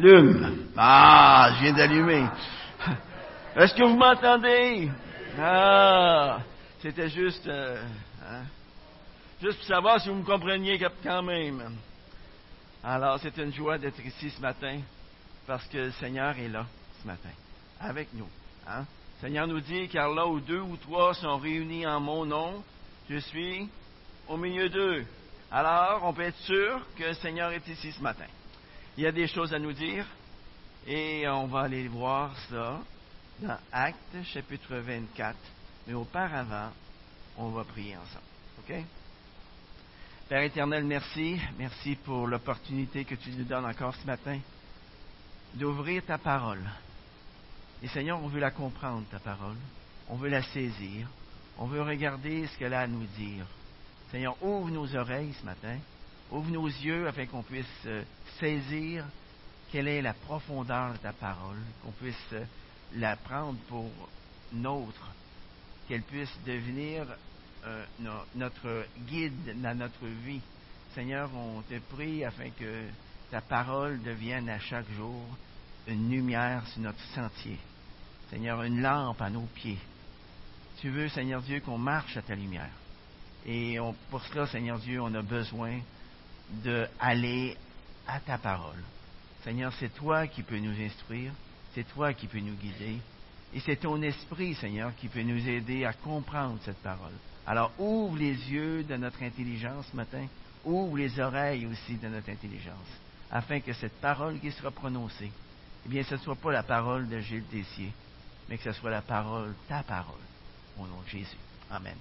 [0.00, 0.68] J'allume.
[0.76, 2.26] Ah, je viens d'allumer.
[3.56, 4.90] Est-ce que vous m'entendez?
[5.38, 6.38] Ah,
[6.80, 7.82] c'était juste, euh,
[8.24, 8.42] hein,
[9.42, 11.76] juste pour savoir si vous me compreniez quand même.
[12.82, 14.80] Alors, c'est une joie d'être ici ce matin
[15.46, 16.64] parce que le Seigneur est là
[17.02, 17.30] ce matin,
[17.80, 18.28] avec nous.
[18.66, 18.84] Hein?
[19.20, 22.64] Le Seigneur nous dit, car là où deux ou trois sont réunis en mon nom,
[23.10, 23.68] je suis
[24.28, 25.04] au milieu d'eux.
[25.52, 28.26] Alors, on peut être sûr que le Seigneur est ici ce matin.
[29.00, 30.04] Il y a des choses à nous dire
[30.86, 32.82] et on va aller voir ça
[33.40, 35.38] dans Actes chapitre 24.
[35.86, 36.68] Mais auparavant,
[37.38, 38.26] on va prier ensemble.
[38.58, 38.84] OK?
[40.28, 41.40] Père éternel, merci.
[41.58, 44.38] Merci pour l'opportunité que tu nous donnes encore ce matin
[45.54, 46.70] d'ouvrir ta parole.
[47.82, 49.56] Et Seigneur, on veut la comprendre, ta parole.
[50.10, 51.08] On veut la saisir.
[51.56, 53.46] On veut regarder ce qu'elle a à nous dire.
[54.10, 55.78] Seigneur, ouvre nos oreilles ce matin.
[56.32, 58.04] Ouvre nos yeux afin qu'on puisse euh,
[58.38, 59.04] saisir
[59.72, 62.44] quelle est la profondeur de ta parole, qu'on puisse euh,
[62.94, 63.90] la prendre pour
[64.52, 65.10] nôtre,
[65.88, 67.04] qu'elle puisse devenir
[67.64, 67.84] euh,
[68.36, 70.40] notre guide dans notre vie.
[70.94, 72.84] Seigneur, on te prie afin que
[73.32, 75.24] ta parole devienne à chaque jour
[75.88, 77.58] une lumière sur notre sentier.
[78.30, 79.78] Seigneur, une lampe à nos pieds.
[80.80, 82.70] Tu veux, Seigneur Dieu, qu'on marche à ta lumière.
[83.46, 83.78] Et
[84.10, 85.80] pour cela, Seigneur Dieu, on a besoin
[86.64, 87.56] d'aller
[88.06, 88.82] à ta parole.
[89.44, 91.32] Seigneur, c'est toi qui peux nous instruire,
[91.74, 92.98] c'est toi qui peux nous guider,
[93.52, 97.12] et c'est ton esprit, Seigneur, qui peut nous aider à comprendre cette parole.
[97.46, 100.26] Alors ouvre les yeux de notre intelligence ce matin,
[100.64, 102.76] ouvre les oreilles aussi de notre intelligence,
[103.30, 105.32] afin que cette parole qui sera prononcée,
[105.86, 107.92] eh bien, ce ne soit pas la parole de Gilles Tessier,
[108.48, 110.20] mais que ce soit la parole, ta parole,
[110.78, 111.36] au nom de Jésus.
[111.70, 111.96] Amen.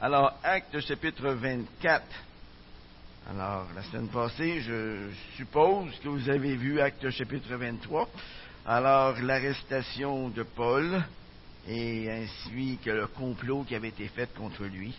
[0.00, 2.04] Alors, acte chapitre 24.
[3.30, 8.06] Alors, la semaine passée, je suppose que vous avez vu acte chapitre 23.
[8.66, 11.02] Alors, l'arrestation de Paul
[11.66, 14.94] et ainsi que le complot qui avait été fait contre lui.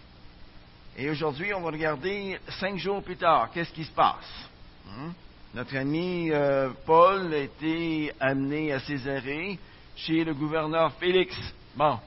[0.98, 4.50] Et aujourd'hui, on va regarder cinq jours plus tard, qu'est-ce qui se passe?
[4.88, 5.12] Hmm?
[5.54, 9.60] Notre ami euh, Paul a été amené à Césarée
[9.96, 11.36] chez le gouverneur Félix.
[11.76, 12.00] Bon,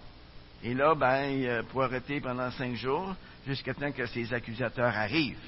[0.64, 3.14] et là, ben, il faut arrêter pendant cinq jours
[3.46, 5.38] jusqu'à temps que ses accusateurs arrivent.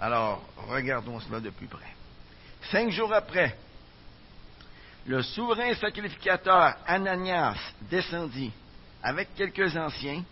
[0.00, 1.94] Alors, regardons cela de plus près.
[2.70, 3.56] Cinq jours après,
[5.06, 8.52] le souverain sacrificateur Ananias descendit
[9.02, 10.22] avec quelques anciens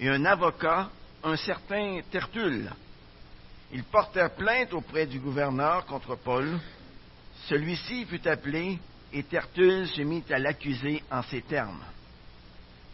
[0.00, 0.90] et un avocat,
[1.22, 2.70] un certain Tertulle.
[3.72, 6.58] Ils portèrent plainte auprès du gouverneur contre Paul.
[7.48, 8.78] Celui-ci fut appelé
[9.12, 11.82] et Tertulle se mit à l'accuser en ces termes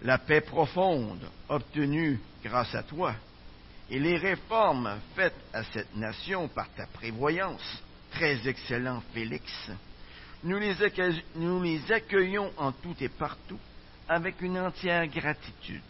[0.02, 3.14] la paix profonde obtenue grâce à toi
[3.90, 9.52] et les réformes faites à cette nation par ta prévoyance, très excellent Félix,
[10.44, 13.58] nous les, accueillons en tout et partout
[14.08, 15.82] avec une entière gratitude.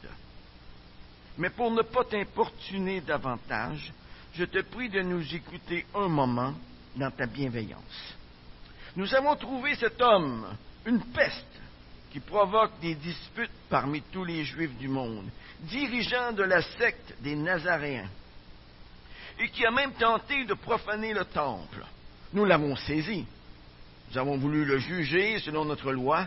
[1.38, 3.92] Mais pour ne pas t'importuner davantage,
[4.32, 6.54] je te prie de nous écouter un moment
[6.96, 8.14] dans ta bienveillance.
[8.96, 10.46] Nous avons trouvé cet homme
[10.86, 11.46] une peste
[12.10, 15.28] qui provoque des disputes parmi tous les Juifs du monde,
[15.62, 18.08] dirigeant de la secte des Nazaréens,
[19.38, 21.84] et qui a même tenté de profaner le temple.
[22.32, 23.26] Nous l'avons saisi.
[24.10, 26.26] Nous avons voulu le juger selon notre loi,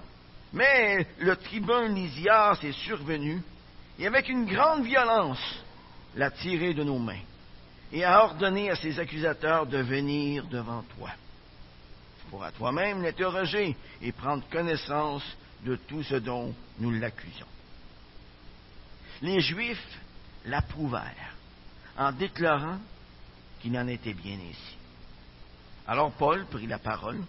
[0.51, 3.41] mais le tribun Lysias est survenu
[3.99, 5.63] et avec une grande violence
[6.15, 7.21] l'a tiré de nos mains
[7.91, 11.09] et a ordonné à ses accusateurs de venir devant toi.
[12.19, 15.23] Tu pourras toi-même l'interroger et prendre connaissance
[15.63, 17.45] de tout ce dont nous l'accusons.
[19.23, 19.99] Les Juifs
[20.45, 21.35] l'approuvèrent
[21.97, 22.77] en déclarant
[23.61, 24.75] qu'il en était bien ainsi.
[25.87, 27.21] Alors Paul prit la parole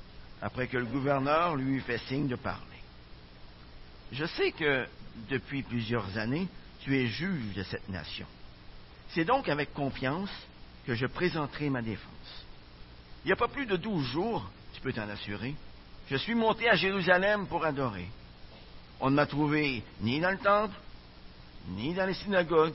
[0.43, 2.61] après que le gouverneur lui eut fait signe de parler.
[4.11, 4.89] Je sais que
[5.31, 6.49] depuis plusieurs années,
[6.81, 8.27] tu es juge de cette nation.
[9.11, 10.31] C'est donc avec confiance
[10.87, 12.45] que je présenterai ma défense.
[13.25, 15.55] Il n'y a pas plus de douze jours, tu peux t'en assurer,
[16.11, 18.09] je suis monté à Jérusalem pour adorer.
[19.01, 20.75] On ne m'a trouvé ni dans le temple,
[21.69, 22.75] ni dans les synagogues,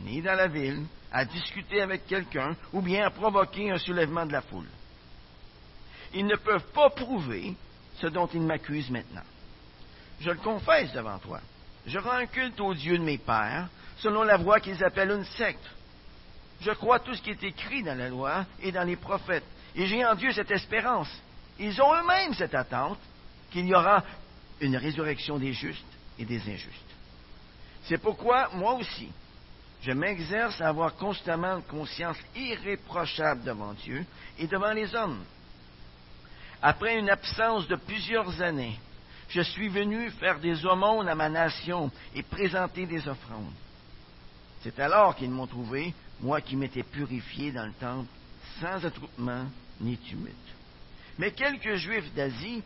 [0.00, 4.32] ni dans la ville, à discuter avec quelqu'un ou bien à provoquer un soulèvement de
[4.32, 4.68] la foule.
[6.14, 7.54] Ils ne peuvent pas prouver
[8.00, 9.22] ce dont ils m'accusent maintenant.
[10.20, 11.40] Je le confesse devant toi.
[11.86, 13.68] Je rends un culte au Dieu de mes pères,
[13.98, 15.68] selon la voie qu'ils appellent une secte.
[16.60, 19.44] Je crois tout ce qui est écrit dans la loi et dans les prophètes,
[19.74, 21.10] et j'ai en Dieu cette espérance.
[21.58, 22.98] Ils ont eux-mêmes cette attente
[23.50, 24.04] qu'il y aura
[24.60, 25.84] une résurrection des justes
[26.18, 26.91] et des injustes.
[27.84, 29.10] C'est pourquoi, moi aussi,
[29.82, 34.04] je m'exerce à avoir constamment une conscience irréprochable devant Dieu
[34.38, 35.24] et devant les hommes.
[36.62, 38.78] après une absence de plusieurs années,
[39.28, 43.52] je suis venu faire des aumônes à ma nation et présenter des offrandes.
[44.62, 48.08] C'est alors qu'ils m'ont trouvé, moi qui m'étais purifié dans le temple,
[48.60, 49.46] sans attroupement
[49.80, 50.36] ni tumulte.
[51.18, 52.62] Mais quelques Juifs d'Asie,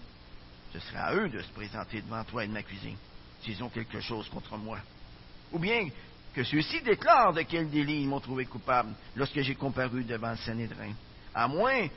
[0.75, 2.97] ce serait à eux de se présenter devant toi et de m'accuser,
[3.43, 4.79] s'ils ont quelque chose contre moi.
[5.53, 5.89] Ou bien
[6.35, 10.37] que ceux-ci déclarent de quel délit ils m'ont trouvé coupable lorsque j'ai comparu devant le
[10.37, 10.93] Sanhédrin.
[11.35, 11.89] À moins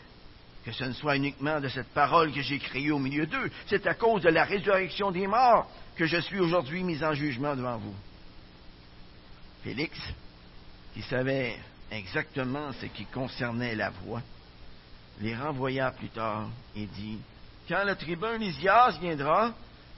[0.64, 3.50] que ce ne soit uniquement de cette parole que j'ai créée au milieu d'eux.
[3.68, 7.56] C'est à cause de la résurrection des morts que je suis aujourd'hui mis en jugement
[7.56, 7.96] devant vous.
[9.64, 9.98] Félix,
[10.94, 11.58] qui savait
[11.92, 14.22] exactement ce qui concernait la voix,
[15.22, 17.20] les renvoya plus tard et dit
[17.68, 19.54] Quand le tribun Lysias viendra,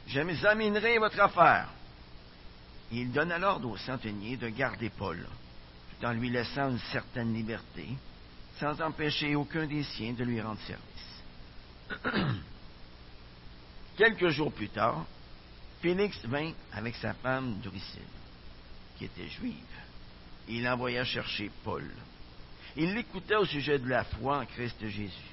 [0.08, 1.70] j'examinerai votre affaire.
[2.92, 5.26] Il donna l'ordre au centenier de garder Paul,
[6.00, 7.88] tout en lui laissant une certaine liberté,
[8.60, 11.24] sans empêcher aucun des siens de lui rendre service.
[13.98, 15.06] Quelques jours plus tard,
[15.82, 18.02] Félix vint avec sa femme Drusille,
[18.98, 19.56] qui était juive,
[20.48, 21.90] il envoya chercher Paul.
[22.76, 25.32] Il l'écoutait au sujet de la foi en Christ Jésus.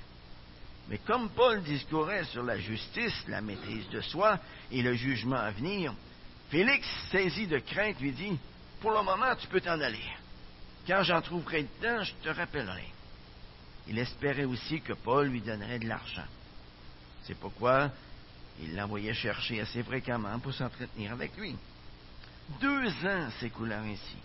[0.89, 4.39] Mais comme Paul discourait sur la justice, la maîtrise de soi
[4.71, 5.95] et le jugement à venir,
[6.51, 8.39] Félix, saisi de crainte, lui dit
[8.81, 10.05] Pour le moment, tu peux t'en aller.
[10.87, 12.89] Quand j'en trouverai le temps, je te rappellerai.
[13.87, 16.27] Il espérait aussi que Paul lui donnerait de l'argent.
[17.25, 17.91] C'est pourquoi
[18.61, 21.55] il l'envoyait chercher assez fréquemment pour s'entretenir avec lui.
[22.61, 24.17] Deux ans s'écoulèrent ainsi,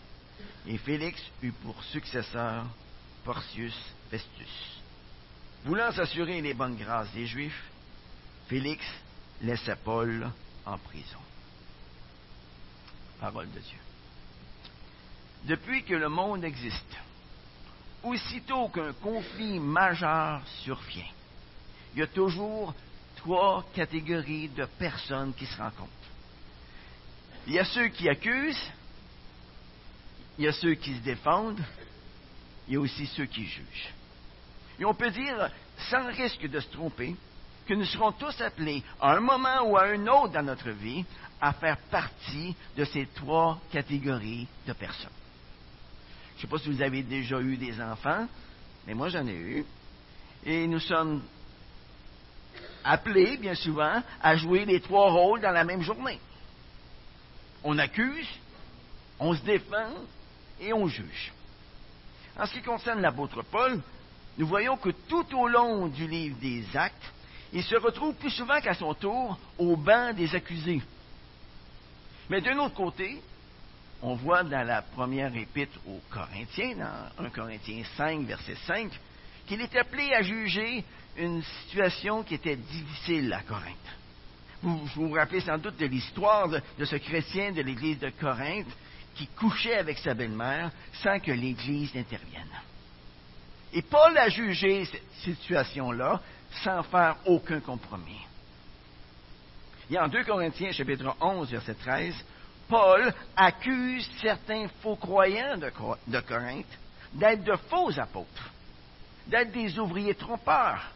[0.65, 2.65] et Félix eut pour successeur
[3.25, 3.75] Porcius
[4.09, 4.81] Festus.
[5.65, 7.63] Voulant s'assurer les bonnes grâces des Juifs,
[8.47, 8.85] Félix
[9.41, 10.29] laissa Paul
[10.65, 11.19] en prison.
[13.23, 13.77] Parole de Dieu.
[15.45, 16.97] Depuis que le monde existe,
[18.03, 21.07] aussitôt qu'un conflit majeur survient,
[21.93, 22.73] il y a toujours
[23.15, 25.89] trois catégories de personnes qui se rencontrent.
[27.47, 28.69] Il y a ceux qui accusent,
[30.37, 31.63] il y a ceux qui se défendent,
[32.67, 33.93] il y a aussi ceux qui jugent.
[34.79, 35.49] Et on peut dire,
[35.89, 37.15] sans risque de se tromper,
[37.65, 41.05] que nous serons tous appelés, à un moment ou à un autre dans notre vie,
[41.39, 45.09] à faire partie de ces trois catégories de personnes.
[46.35, 48.27] Je ne sais pas si vous avez déjà eu des enfants,
[48.85, 49.65] mais moi j'en ai eu.
[50.45, 51.21] Et nous sommes
[52.83, 56.19] appelés, bien souvent, à jouer les trois rôles dans la même journée.
[57.63, 58.27] On accuse,
[59.19, 59.89] on se défend
[60.59, 61.31] et on juge.
[62.37, 63.81] En ce qui concerne l'apôtre Paul,
[64.37, 67.12] nous voyons que tout au long du livre des Actes,
[67.53, 70.81] il se retrouve plus souvent qu'à son tour au banc des accusés.
[72.29, 73.21] Mais d'un autre côté,
[74.01, 76.75] on voit dans la première épître aux Corinthiens,
[77.17, 78.91] dans 1 Corinthiens 5, verset 5,
[79.45, 80.83] qu'il est appelé à juger
[81.15, 83.77] une situation qui était difficile à Corinthe.
[84.63, 88.71] Vous vous, rappelez sans doute de l'histoire de, de, ce chrétien de l'église de Corinthe
[89.15, 92.47] qui couchait avec sa belle-mère sans que l'Église n'intervienne.
[93.73, 96.21] Et Paul a jugé cette situation-là
[96.63, 98.21] sans faire aucun compromis.
[99.89, 102.13] Et en 2 Corinthiens chapitre 11, verset 13,
[102.69, 106.65] Paul accuse certains faux croyants de, Corinthe
[107.13, 108.51] d'être de faux apôtres,
[109.27, 110.91] d'être des ouvriers trompeurs,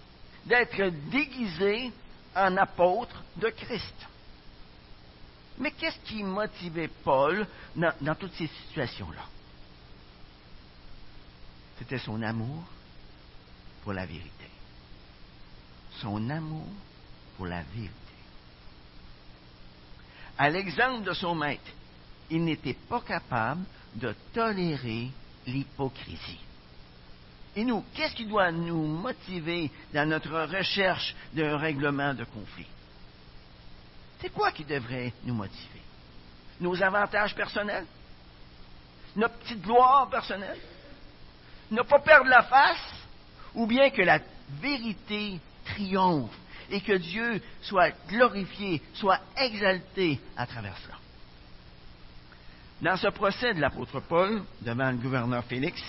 [0.46, 1.92] d'être déguisés
[2.36, 4.08] en apôtres de Christ.
[5.58, 9.24] Mais qu'est-ce qui motivait Paul dans, dans toutes ces situations-là?
[11.78, 12.64] C'était son amour
[13.84, 14.50] pour la vérité.
[16.02, 16.68] Son amour
[17.36, 17.94] pour la vérité.
[20.38, 21.72] À l'exemple de son maître,
[22.30, 23.64] il n'était pas capable
[23.96, 25.10] de tolérer
[25.46, 26.40] l'hypocrisie.
[27.56, 32.68] Et nous, qu'est-ce qui doit nous motiver dans notre recherche d'un règlement de conflit?
[34.20, 35.82] C'est quoi qui devrait nous motiver?
[36.60, 37.86] Nos avantages personnels?
[39.16, 40.60] Notre petite gloire personnelle?
[41.72, 42.94] Ne pas perdre la face?
[43.56, 44.20] Ou bien que la
[44.62, 46.36] vérité triomphe
[46.70, 50.96] et que Dieu soit glorifié, soit exalté à travers cela.
[52.82, 55.82] Dans ce procès de l'apôtre Paul devant le gouverneur Félix,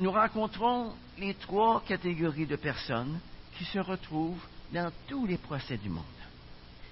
[0.00, 3.18] nous rencontrons les trois catégories de personnes
[3.56, 6.04] qui se retrouvent dans tous les procès du monde.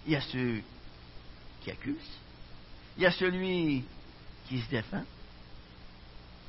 [0.06, 0.62] Il y a ceux
[1.62, 2.18] qui accusent,
[2.96, 3.84] il y a celui
[4.48, 5.02] qui se défend,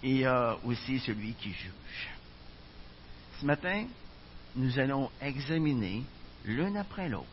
[0.09, 2.09] il y a aussi celui qui juge.
[3.39, 3.85] Ce matin,
[4.55, 6.03] nous allons examiner
[6.45, 7.25] l'une après l'autre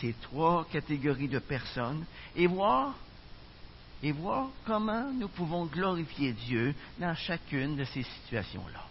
[0.00, 2.04] ces trois catégories de personnes
[2.34, 2.94] et voir
[4.02, 8.84] et voir comment nous pouvons glorifier Dieu dans chacune de ces situations-là.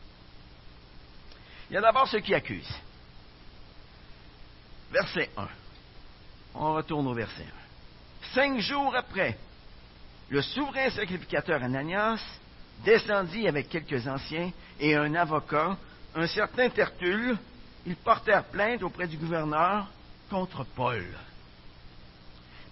[1.69, 2.79] Il y a d'abord ceux qui accusent.
[4.91, 5.47] verset 1.
[6.55, 8.33] On retourne au verset 1.
[8.33, 9.37] Cinq jours après,
[10.29, 12.21] le souverain sacrificateur Ananias
[12.83, 15.77] descendit avec quelques anciens et un avocat,
[16.15, 17.37] un certain Tertulle.
[17.85, 19.87] Ils portèrent plainte auprès du gouverneur
[20.29, 21.05] contre Paul.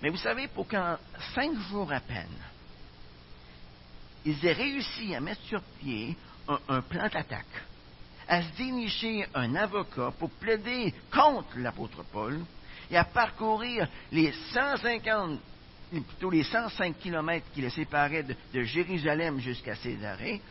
[0.01, 0.98] Mais vous savez, pour qu'en
[1.36, 2.27] cinq jours à peine,
[4.25, 6.15] ils aient réussi à mettre sur pied
[6.48, 7.63] un, plan d'attaque,
[8.27, 12.39] à se dénicher un avocat pour plaider contre l'apôtre Paul
[12.89, 15.39] et à parcourir les 150,
[16.00, 20.41] plutôt les 105 kilomètres qui les séparaient de, Jérusalem jusqu'à Césarée,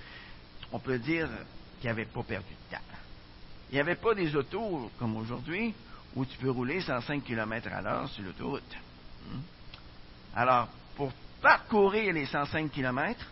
[0.70, 1.28] on peut dire
[1.80, 2.82] qu'ils n'avaient pas perdu de temps.
[3.70, 5.72] Il n'y avait pas des autos comme aujourd'hui
[6.14, 8.76] où tu peux rouler 105 km à l'heure sur l'autoroute.
[9.26, 9.40] Hmm?
[10.34, 13.24] Alors, pour parcourir les 105 km,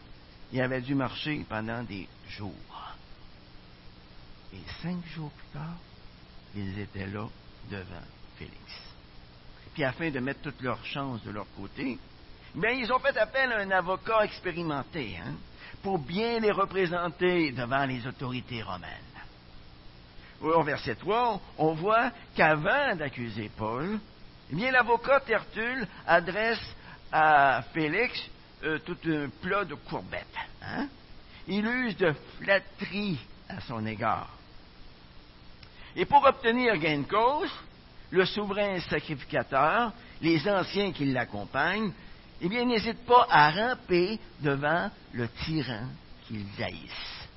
[0.52, 2.54] il avait dû marcher pendant des jours.
[4.52, 5.76] Et cinq jours plus tard,
[6.54, 7.28] ils étaient là
[7.70, 8.87] devant Félix.
[9.84, 11.98] Afin de mettre toutes leurs chances de leur côté,
[12.54, 15.34] bien, ils ont fait appel à un avocat expérimenté hein,
[15.82, 18.90] pour bien les représenter devant les autorités romaines.
[20.40, 23.98] Au verset 3, on voit qu'avant d'accuser Paul,
[24.50, 26.74] eh bien, l'avocat Tertulle adresse
[27.12, 28.18] à Félix
[28.64, 30.26] euh, tout un plat de courbettes.
[30.62, 30.88] Hein?
[31.46, 33.18] Il use de flatterie
[33.48, 34.30] à son égard.
[35.96, 37.50] Et pour obtenir gain de cause,
[38.10, 41.92] le souverain sacrificateur, les anciens qui l'accompagnent,
[42.40, 45.86] eh bien, n'hésitent pas à ramper devant le tyran
[46.26, 47.28] qu'ils haïssent.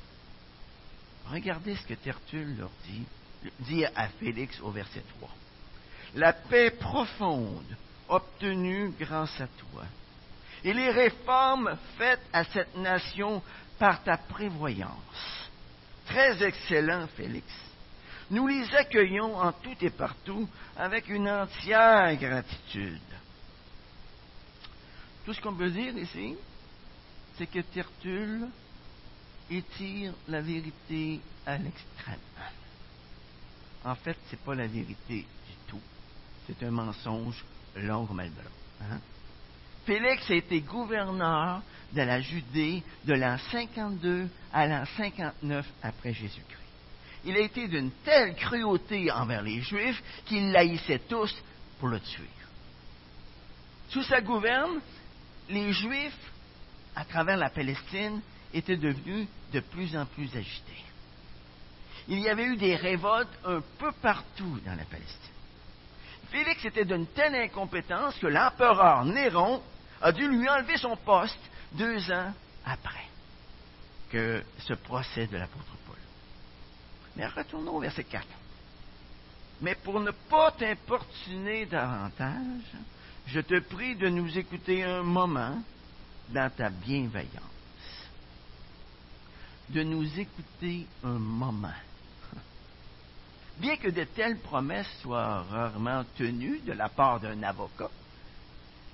[1.28, 3.06] Regardez ce que Tertulle leur dit,
[3.62, 5.30] dit à Félix au verset 3.
[6.16, 7.78] La paix profonde
[8.10, 9.84] obtenue grâce à toi
[10.64, 13.42] et les réformes faites à cette nation
[13.80, 15.50] par ta prévoyance.
[16.06, 17.46] Très excellent, Félix.
[18.32, 20.48] Nous les accueillons en tout et partout
[20.78, 23.02] avec une entière gratitude.
[25.26, 26.36] Tout ce qu'on peut dire ici,
[27.38, 28.48] c'est que Tertulle
[29.50, 32.16] étire la vérité à l'extrême.
[33.84, 35.82] En fait, ce n'est pas la vérité du tout.
[36.48, 37.44] C'est un mensonge
[37.76, 38.30] long comme le?
[39.86, 41.62] Félix a été gouverneur
[41.92, 46.61] de la Judée de l'an 52 à l'an 59 après Jésus-Christ.
[47.24, 51.34] Il a été d'une telle cruauté envers les Juifs qu'il haïssait tous
[51.80, 52.30] pour le tuer.
[53.90, 54.80] Sous sa gouverne,
[55.50, 56.32] les Juifs,
[56.96, 58.22] à travers la Palestine,
[58.54, 60.84] étaient devenus de plus en plus agités.
[62.08, 65.18] Il y avait eu des révoltes un peu partout dans la Palestine.
[66.32, 69.62] Félix était d'une telle incompétence que l'empereur Néron
[70.02, 71.40] a dû lui enlever son poste
[71.74, 72.34] deux ans
[72.66, 73.06] après
[74.10, 75.66] que ce procès de l'apôtre.
[77.16, 78.26] Mais retournons au verset 4.
[79.62, 82.72] Mais pour ne pas t'importuner davantage,
[83.28, 85.62] je te prie de nous écouter un moment
[86.30, 87.30] dans ta bienveillance.
[89.70, 91.70] De nous écouter un moment.
[93.58, 97.92] Bien que de telles promesses soient rarement tenues de la part d'un avocat,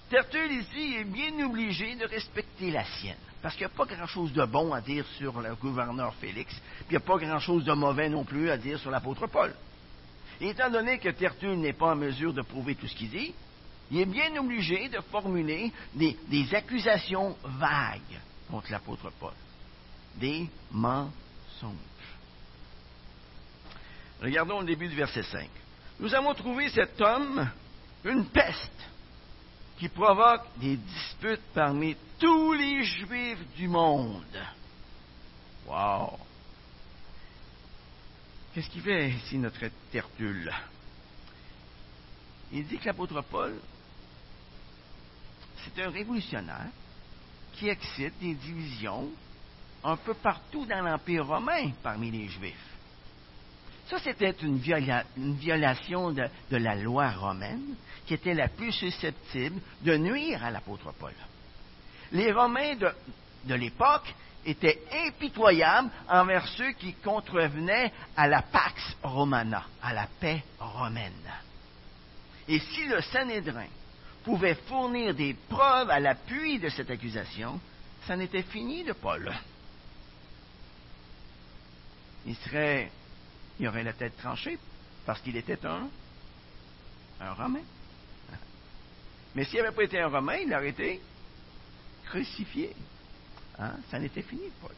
[0.09, 3.15] Tertulle ici est bien obligé de respecter la sienne,
[3.47, 6.87] parce qu'il n'y a pas grand-chose de bon à dire sur le gouverneur Félix, puis
[6.89, 9.55] il n'y a pas grand-chose de mauvais non plus à dire sur l'apôtre Paul.
[10.41, 13.33] Et étant donné que Tertulle n'est pas en mesure de prouver tout ce qu'il dit,
[13.89, 18.19] il est bien obligé de formuler des, des accusations vagues
[18.51, 19.31] contre l'apôtre Paul.
[20.17, 21.13] Des mensonges.
[24.21, 25.47] Regardons le début du verset 5.
[26.01, 27.49] Nous avons trouvé cet homme
[28.03, 28.89] une peste
[29.77, 34.23] qui provoque des disputes parmi tous les Juifs du monde.
[35.67, 36.17] Wow!
[38.53, 40.51] Qu'est-ce qu'il fait ici notre Tertulle?
[42.51, 43.59] Il dit que l'apôtre Paul,
[45.63, 46.69] c'est un révolutionnaire
[47.53, 49.09] qui excite des divisions
[49.83, 52.76] un peu partout dans l'Empire romain parmi les Juifs.
[53.89, 57.75] Ça, c'était une, violation de, la loi romaine
[58.05, 61.13] qui était la plus susceptible de nuire à l'apôtre Paul.
[62.11, 62.89] Les Romains de,
[63.45, 64.13] de l'époque
[64.45, 71.11] étaient impitoyables envers ceux qui contrevenaient à la Pax Romana, à la paix romaine.
[72.47, 73.67] Et si le Sanhédrin
[74.23, 77.59] pouvait fournir des preuves à l'appui de cette accusation,
[78.05, 79.33] ça n'était fini de Paul.
[82.25, 82.91] Il serait
[83.59, 84.57] il aurait la tête tranchée
[85.05, 85.87] parce qu'il était un,
[87.19, 87.61] Romain.
[89.35, 91.01] Mais s'il n'avait pas été un Romain, il aurait été
[92.05, 92.75] crucifié.
[93.57, 93.73] Hein?
[93.89, 94.75] Ça n'était fini, Paul.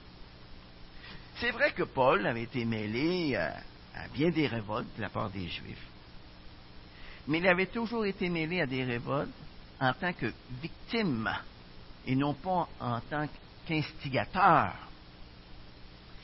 [1.39, 3.55] C'est vrai que Paul avait été mêlé à,
[4.13, 5.87] bien des révoltes de la part des Juifs.
[7.27, 9.29] mais il avait toujours été mêlé à des révoltes
[9.79, 10.31] en tant que
[10.61, 11.29] victime
[12.05, 13.27] et non pas en tant
[13.65, 14.88] qu'instigateur.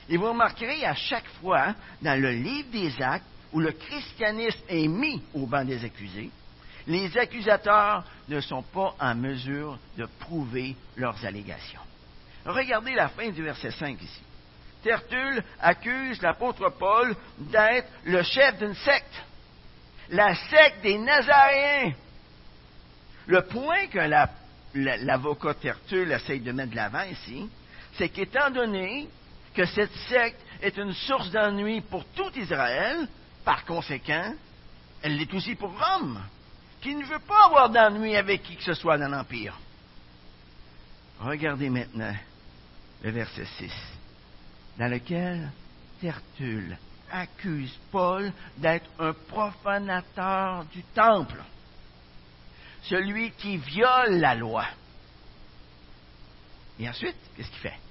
[0.10, 4.88] Et vous remarquerez à chaque fois dans le livre des actes où le christianisme est
[4.88, 6.30] mis au banc des accusés,
[6.88, 11.80] les accusateurs ne sont pas en mesure de prouver leurs allégations.
[12.46, 14.22] Regardez la fin du verset 5 ici.
[14.84, 19.24] Tertulle accuse l'apôtre Paul d'être le chef d'une secte,
[20.10, 21.94] la secte des Nazaréens.
[23.26, 23.98] Le point que
[24.76, 27.50] l'avocat Tertulle essaye de mettre de l'avant ici,
[27.98, 29.08] c'est qu'étant donné
[29.56, 33.08] que cette secte est une source d'ennui pour tout Israël,
[33.44, 34.34] par conséquent,
[35.02, 36.22] elle l'est aussi pour Rome,
[36.82, 39.58] qui ne veut pas avoir d'ennui avec qui que ce soit dans l'Empire.
[41.20, 42.16] Regardez maintenant
[43.02, 43.72] le verset 6
[44.78, 45.52] dans lequel
[46.02, 46.78] Tertulle
[47.12, 51.42] accuse Paul d'être un profanateur du temple,
[52.84, 54.66] celui qui viole la loi.
[56.78, 57.85] Et ensuite, qu'est-ce qu'il fait?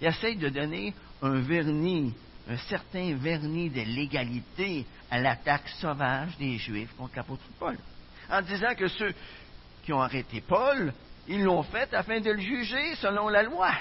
[0.00, 2.14] Il essaye de donner un vernis,
[2.48, 7.76] un certain vernis de légalité à l'attaque sauvage des Juifs contre l'apôtre Paul,
[8.30, 9.12] en disant que ceux
[9.84, 10.92] qui ont arrêté Paul,
[11.28, 13.72] ils l'ont fait afin de le juger selon la loi.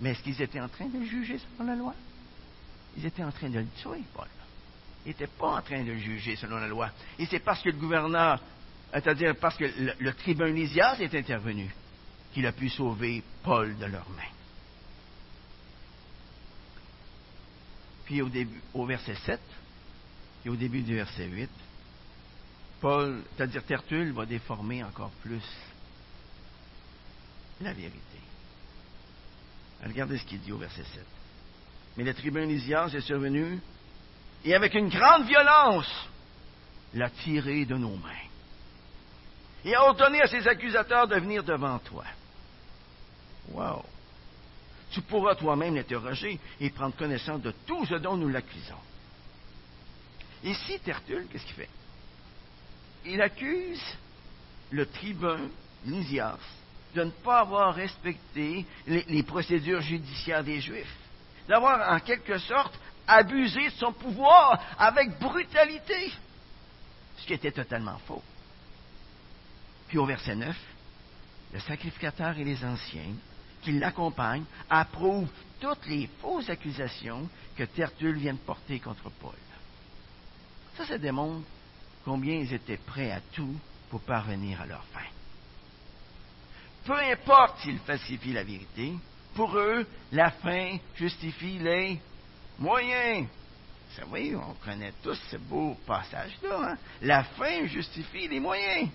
[0.00, 1.94] Mais est-ce qu'ils étaient en train de le juger selon la loi?
[2.96, 4.28] Ils étaient en train de le tuer, Paul.
[5.04, 6.90] Ils n'étaient pas en train de le juger selon la loi.
[7.18, 8.40] Et c'est parce que le gouverneur,
[8.92, 9.64] c'est-à-dire parce que
[9.98, 11.74] le, tribun Lysias est intervenu,
[12.32, 14.33] qu'il a pu sauver Paul de leurs mains.
[18.04, 19.40] Puis au, début, au verset 7
[20.44, 21.50] et au début du verset 8,
[22.80, 25.42] Paul, c'est-à-dire Tertulle, va déformer encore plus
[27.60, 27.98] la vérité.
[29.82, 31.06] Regardez ce qu'il dit au verset 7.
[31.96, 33.58] Mais le tribun Lysias est survenu
[34.44, 36.08] et avec une grande violence
[36.94, 38.24] l'a tiré de nos mains
[39.64, 42.04] et a ordonné à ses accusateurs de venir devant toi.
[43.50, 43.84] Wow!
[44.94, 48.78] Tu pourras toi-même l'interroger et prendre connaissance de tout ce dont nous l'accusons.
[50.44, 51.68] Ici, Tertulle, qu'est-ce qu'il fait?
[53.04, 53.82] Il accuse
[54.70, 55.48] le tribun
[55.84, 56.38] Lysias
[56.94, 60.96] de ne pas avoir respecté les, procédures judiciaires des Juifs,
[61.48, 62.78] d'avoir en quelque sorte
[63.08, 66.12] abusé de son pouvoir avec brutalité,
[67.18, 68.22] ce qui était totalement faux.
[69.88, 70.56] Puis au verset 9,
[71.52, 73.12] le sacrificateur et les anciens
[73.64, 79.34] qui l'accompagnent approuvent toutes les fausses accusations que Tertulle vient de porter contre Paul.
[80.76, 81.46] Ça, ça démontre
[82.04, 83.56] combien ils étaient prêts à tout
[83.90, 85.00] pour parvenir à leur fin
[86.84, 88.94] peu importe s'ils falsifient la vérité,
[89.34, 91.98] pour eux, la fin justifie les
[92.58, 93.26] moyens.
[93.26, 96.72] Vous savez, on connaît tous ce beau passage-là.
[96.72, 96.76] Hein?
[97.02, 98.90] La fin justifie les moyens.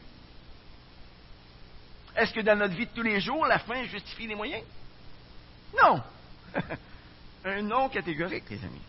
[2.16, 4.64] Est-ce que dans notre vie de tous les jours, la fin justifie les moyens?
[5.78, 6.02] Non.
[7.46, 8.82] Un non catégorique, les amis.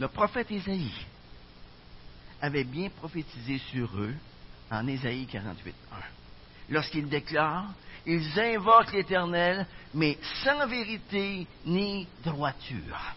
[0.00, 0.92] Le prophète Isaïe
[2.40, 4.14] avait bien prophétisé sur eux
[4.70, 5.96] en Ésaïe 48, 1.
[6.70, 7.72] Lorsqu'il déclare,
[8.06, 13.14] ils invoquent l'Éternel, mais sans vérité ni droiture.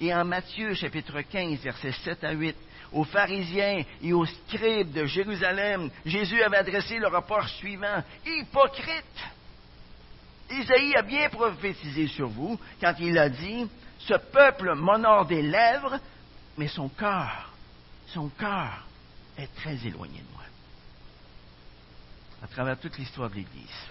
[0.00, 2.56] Et en Matthieu chapitre 15, versets 7 à 8,
[2.94, 9.24] aux pharisiens et aux scribes de Jérusalem, Jésus avait adressé le rapport suivant, Hypocrite!
[10.50, 15.98] Isaïe a bien prophétisé sur vous quand il a dit, ce peuple m'honore des lèvres,
[16.56, 17.52] mais son cœur,
[18.08, 18.86] son cœur
[19.36, 20.44] est très éloigné de moi
[22.44, 23.88] à travers toute l'histoire de l'Église,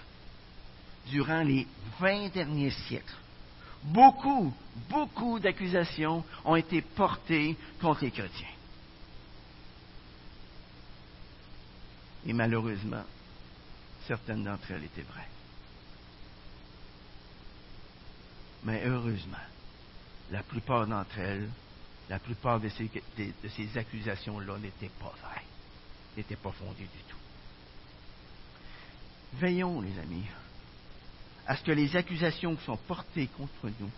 [1.08, 1.66] durant les
[1.98, 3.16] vingt derniers siècles,
[3.82, 4.54] beaucoup,
[4.88, 8.46] beaucoup d'accusations ont été portées contre les chrétiens.
[12.26, 13.04] Et malheureusement,
[14.06, 15.28] certaines d'entre elles étaient vraies.
[18.64, 19.36] Mais heureusement,
[20.30, 21.48] la plupart d'entre elles,
[22.08, 25.44] la plupart de ces, de ces accusations-là n'étaient pas vraies,
[26.16, 27.18] n'étaient pas fondées du tout.
[29.34, 30.24] Veillons, les amis,
[31.46, 33.90] à ce que les accusations qui sont portées contre nous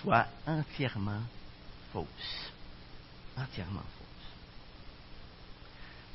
[0.00, 1.22] soient entièrement
[1.92, 2.52] fausses.
[3.36, 4.08] Entièrement fausses.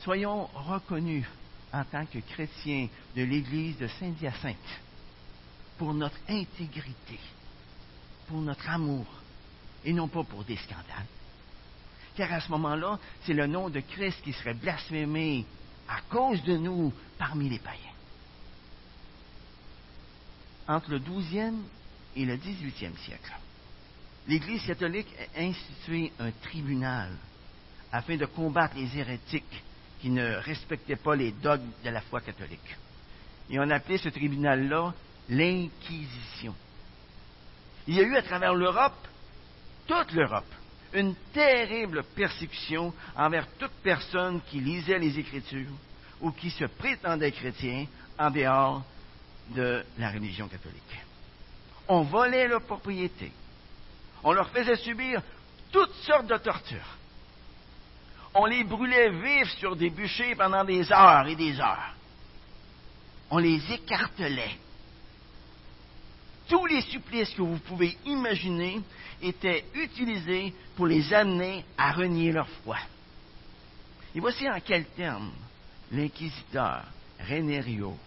[0.03, 1.25] Soyons reconnus
[1.73, 4.81] en tant que chrétiens de l'Église de Saint-Hyacinthe
[5.77, 7.19] pour notre intégrité,
[8.27, 9.05] pour notre amour,
[9.85, 11.05] et non pas pour des scandales.
[12.15, 15.45] Car à ce moment-là, c'est le nom de Christ qui serait blasphémé
[15.87, 17.93] à cause de nous parmi les païens
[20.67, 21.55] entre le 12e
[22.15, 23.33] et le 18e siècle.
[24.27, 27.11] l'Église catholique a institué un tribunal
[27.91, 29.63] afin de combattre les hérétiques
[29.99, 32.77] qui ne respectaient pas les dogmes de la foi catholique.
[33.49, 34.93] Et on appelait ce tribunal-là
[35.29, 36.53] l'Inquisition.
[37.87, 39.07] Il y a eu à travers l'Europe,
[39.87, 40.53] toute l'Europe,
[40.93, 45.71] une terrible persécution envers toute personne qui lisait les Écritures
[46.21, 47.85] ou qui se prétendait chrétien
[48.17, 48.83] en dehors
[49.49, 50.99] de la religion catholique.
[51.87, 53.31] On volait leurs propriétés.
[54.23, 55.21] On leur faisait subir
[55.71, 56.96] toutes sortes de tortures.
[58.39, 61.95] On les brûlait vifs sur des bûchers pendant des heures et des heures.
[63.31, 64.55] On les écartelait.
[66.47, 68.79] Tous les supplices que vous pouvez imaginer
[69.23, 72.77] étaient utilisés pour les amener à renier leur foi.
[74.13, 75.31] Et voici en quels termes
[75.91, 76.83] l'inquisiteur
[77.27, 77.97] Renerio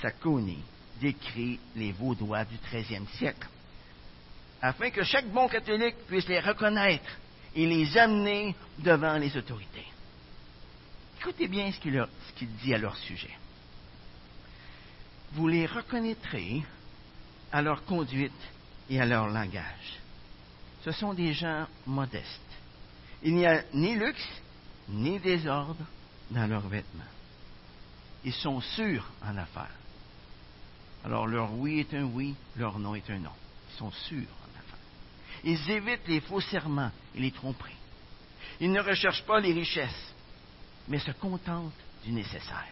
[0.00, 0.62] Sacconi
[1.00, 3.48] décrit les Vaudois du XIIIe siècle,
[4.62, 7.10] afin que chaque bon catholique puisse les reconnaître
[7.58, 9.86] et les amener devant les autorités.
[11.18, 12.00] Écoutez bien ce qu'il,
[12.62, 13.36] dit à leur sujet.
[15.32, 16.62] Vous les reconnaîtrez
[17.50, 18.30] à leur conduite
[18.88, 19.98] et à leur langage.
[20.84, 22.24] Ce sont des gens modestes.
[23.24, 24.28] Il n'y a ni luxe
[24.88, 25.84] ni désordre
[26.30, 27.02] dans leurs vêtements.
[28.24, 29.74] Ils sont sûrs en affaires.
[31.04, 33.34] Alors leur oui est un oui, leur non est un non.
[33.72, 34.47] Ils sont sûrs.
[35.44, 37.76] Ils évitent les faux serments et les tromperies.
[38.60, 40.14] Ils ne recherchent pas les richesses,
[40.88, 41.72] mais se contentent
[42.04, 42.66] du nécessaire.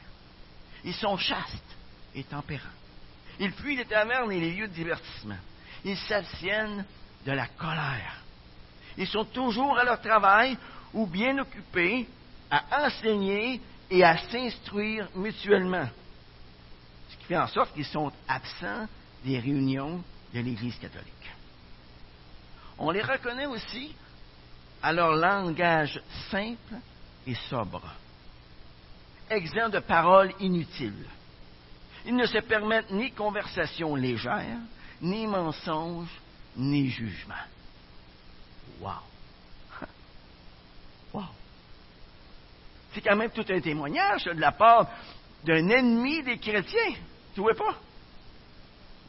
[0.85, 1.77] Ils sont chastes
[2.15, 2.65] et tempérants.
[3.39, 5.39] Ils fuient les tavernes et les lieux de divertissement.
[5.85, 6.85] Ils s'abstiennent
[7.25, 8.23] de la colère.
[8.97, 10.57] Ils sont toujours à leur travail
[10.95, 12.07] ou bien occupés
[12.51, 15.89] à enseigner et à s'instruire mutuellement.
[17.11, 18.87] Ce qui fait en sorte qu'ils sont absents
[19.25, 20.03] des réunions
[20.33, 21.16] de l'Église catholique.
[22.79, 23.95] On les reconnaît aussi
[24.83, 26.75] à leur langage simple
[27.27, 27.83] et sobre,
[29.31, 31.07] exempt de paroles inutiles.
[32.05, 34.59] Ils ne se permettent ni conversation légère,
[35.01, 36.21] ni mensonges,
[36.57, 37.35] ni jugement.
[38.81, 38.93] Wow!
[41.15, 41.25] Wow!
[42.93, 44.87] C'est quand même tout un témoignage de la part
[45.45, 46.95] d'un ennemi des chrétiens.
[47.35, 47.77] Tu vois pas?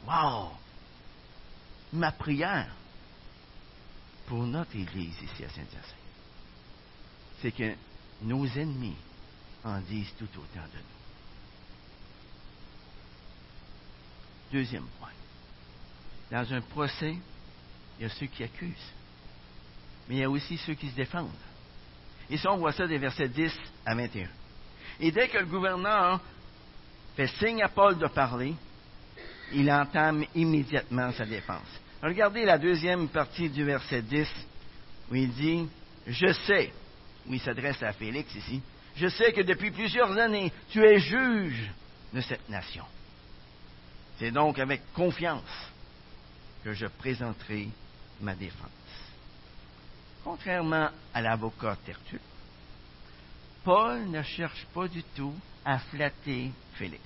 [0.06, 0.50] Wow!
[1.92, 2.68] Ma prière
[4.28, 5.94] pour notre Église ici à Saint-Hyacinthe,
[7.40, 7.74] c'est que
[8.22, 8.96] nos ennemis
[9.64, 10.98] en disent tout autant de nous.
[14.52, 15.08] Deuxième point.
[16.30, 17.16] Dans un procès,
[17.98, 18.92] il y a ceux qui accusent,
[20.08, 21.30] mais il y a aussi ceux qui se défendent.
[22.28, 23.52] Et ça, on voit ça des versets 10
[23.86, 24.28] à 21.
[25.00, 26.20] Et dès que le gouverneur
[27.16, 28.54] fait signe à Paul de parler,
[29.52, 31.80] il entame immédiatement sa défense.
[32.02, 34.28] Regardez la deuxième partie du verset 10,
[35.10, 35.68] où il dit,
[36.06, 36.72] Je sais,
[37.26, 38.62] où il s'adresse à Félix ici,
[38.96, 41.70] je sais que depuis plusieurs années, tu es juge
[42.12, 42.84] de cette nation.
[44.18, 45.70] C'est donc avec confiance
[46.64, 47.68] que je présenterai
[48.20, 48.68] ma défense.
[50.24, 52.20] Contrairement à l'avocat Tertulle,
[53.64, 55.34] Paul ne cherche pas du tout
[55.64, 57.02] à flatter Félix.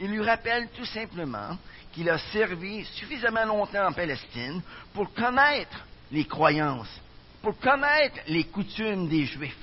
[0.00, 1.56] Il lui rappelle tout simplement
[1.92, 4.60] qu'il a servi suffisamment longtemps en Palestine
[4.92, 7.00] pour connaître les croyances,
[7.40, 9.56] pour connaître les coutumes des Juifs.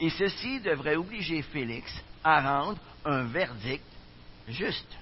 [0.00, 3.84] Et ceci devrait obliger Félix à rendre un verdict
[4.48, 4.96] juste.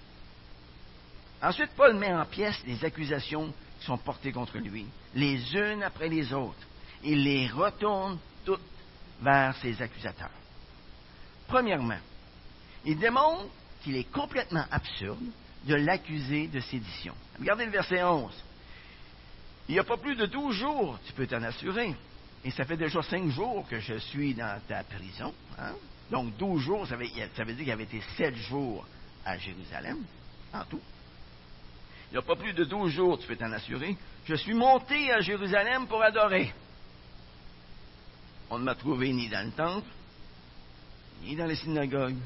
[1.42, 6.08] Ensuite, Paul met en pièces les accusations qui sont portées contre lui, les unes après
[6.08, 6.66] les autres.
[7.02, 8.60] Il les retourne toutes
[9.22, 10.30] vers ses accusateurs.
[11.46, 11.98] Premièrement,
[12.84, 13.46] il démontre
[13.82, 15.24] qu'il est complètement absurde
[15.64, 17.14] de l'accuser de sédition.
[17.38, 18.32] Regardez le verset 11.
[19.68, 21.94] Il n'y a pas plus de douze jours, tu peux t'en assurer.
[22.44, 25.32] Et ça fait déjà cinq jours que je suis dans ta prison.
[25.58, 25.74] Hein?
[26.10, 28.86] Donc douze jours, ça veut, ça dire qu'il avait été sept jours
[29.24, 29.98] à Jérusalem,
[30.52, 30.80] en tout.
[32.10, 33.96] Il n'y a pas plus de douze jours, tu peux t'en assurer.
[34.24, 36.52] Je suis monté à Jérusalem pour adorer.
[38.50, 39.86] On ne m'a trouvé ni dans le temple,
[41.22, 42.16] ni dans les synagogues,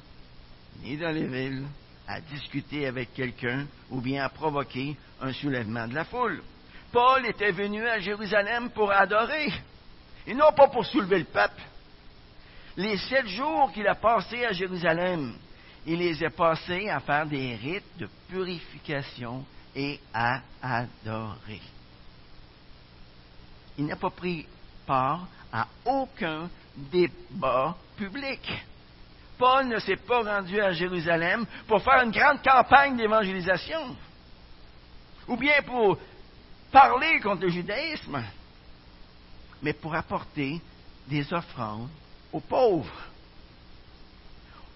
[0.82, 1.64] ni dans les villes,
[2.06, 6.42] à discuter avec quelqu'un ou bien à provoquer un soulèvement de la foule.
[6.92, 9.52] Paul était venu à Jérusalem pour adorer,
[10.26, 11.62] et non pas pour soulever le peuple.
[12.76, 15.34] Les sept jours qu'il a passés à Jérusalem,
[15.86, 21.60] il les a passés à faire des rites de purification et à adorer.
[23.76, 24.46] Il n'a pas pris
[24.86, 28.40] part à aucun débat public.
[29.38, 33.96] Paul ne s'est pas rendu à Jérusalem pour faire une grande campagne d'évangélisation,
[35.28, 35.98] ou bien pour
[36.70, 38.22] parler contre le judaïsme,
[39.62, 40.60] mais pour apporter
[41.08, 41.88] des offrandes
[42.32, 43.02] aux pauvres.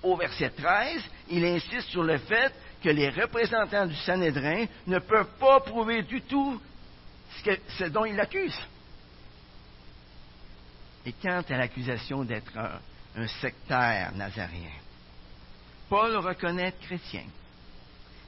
[0.02, 5.36] Au verset 13, il insiste sur le fait que les représentants du Sanhédrin ne peuvent
[5.38, 6.60] pas prouver du tout
[7.76, 8.58] ce, dont il l'accuse.
[11.04, 12.78] Et quant à l'accusation d'être un,
[13.18, 14.70] un sectaire nazarien,
[15.88, 17.24] Paul reconnaît être chrétien,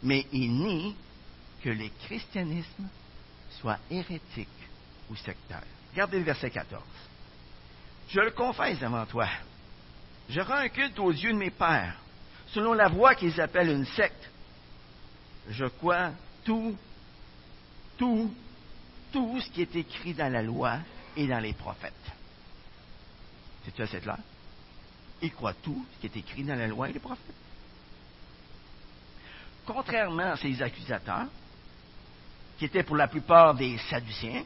[0.03, 0.97] mais il nie
[1.63, 2.89] que le christianisme
[3.61, 4.49] soit hérétique
[5.11, 5.63] ou sectaire.
[5.93, 6.83] Regardez le verset 14.
[8.09, 9.29] Je le confesse devant toi.
[10.29, 11.97] Je rends un culte aux yeux de mes pères,
[12.49, 14.31] selon la voie qu'ils appellent une secte.
[15.49, 16.13] Je crois
[16.45, 16.77] tout,
[17.99, 18.33] tout,
[19.13, 20.79] tout ce qui est écrit dans la loi
[21.17, 21.93] et dans les prophètes.
[23.65, 24.19] C'est-tu assez clair?
[25.23, 27.35] Il croit tout ce qui est écrit dans la loi et les prophètes.
[29.67, 31.27] Contrairement à ses accusateurs,
[32.59, 34.45] qui étaient pour la plupart des Sadduciens,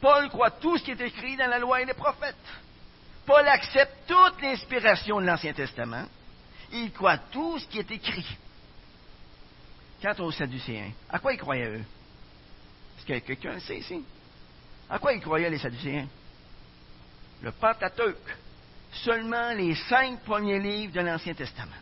[0.00, 2.34] Paul croit tout ce qui est écrit dans la loi et les prophètes.
[3.24, 6.06] Paul accepte toute l'inspiration de l'Ancien Testament.
[6.72, 8.26] Il croit tout ce qui est écrit.
[10.00, 11.84] Quant aux Sadducéens, à quoi ils croyaient eux?
[12.98, 14.02] Est-ce que quelqu'un sait ici?
[14.90, 16.08] À quoi ils croyaient les Sadducéens?
[17.42, 18.36] Le Pentateuque.
[18.92, 21.72] Seulement les cinq premiers livres de l'Ancien Testament.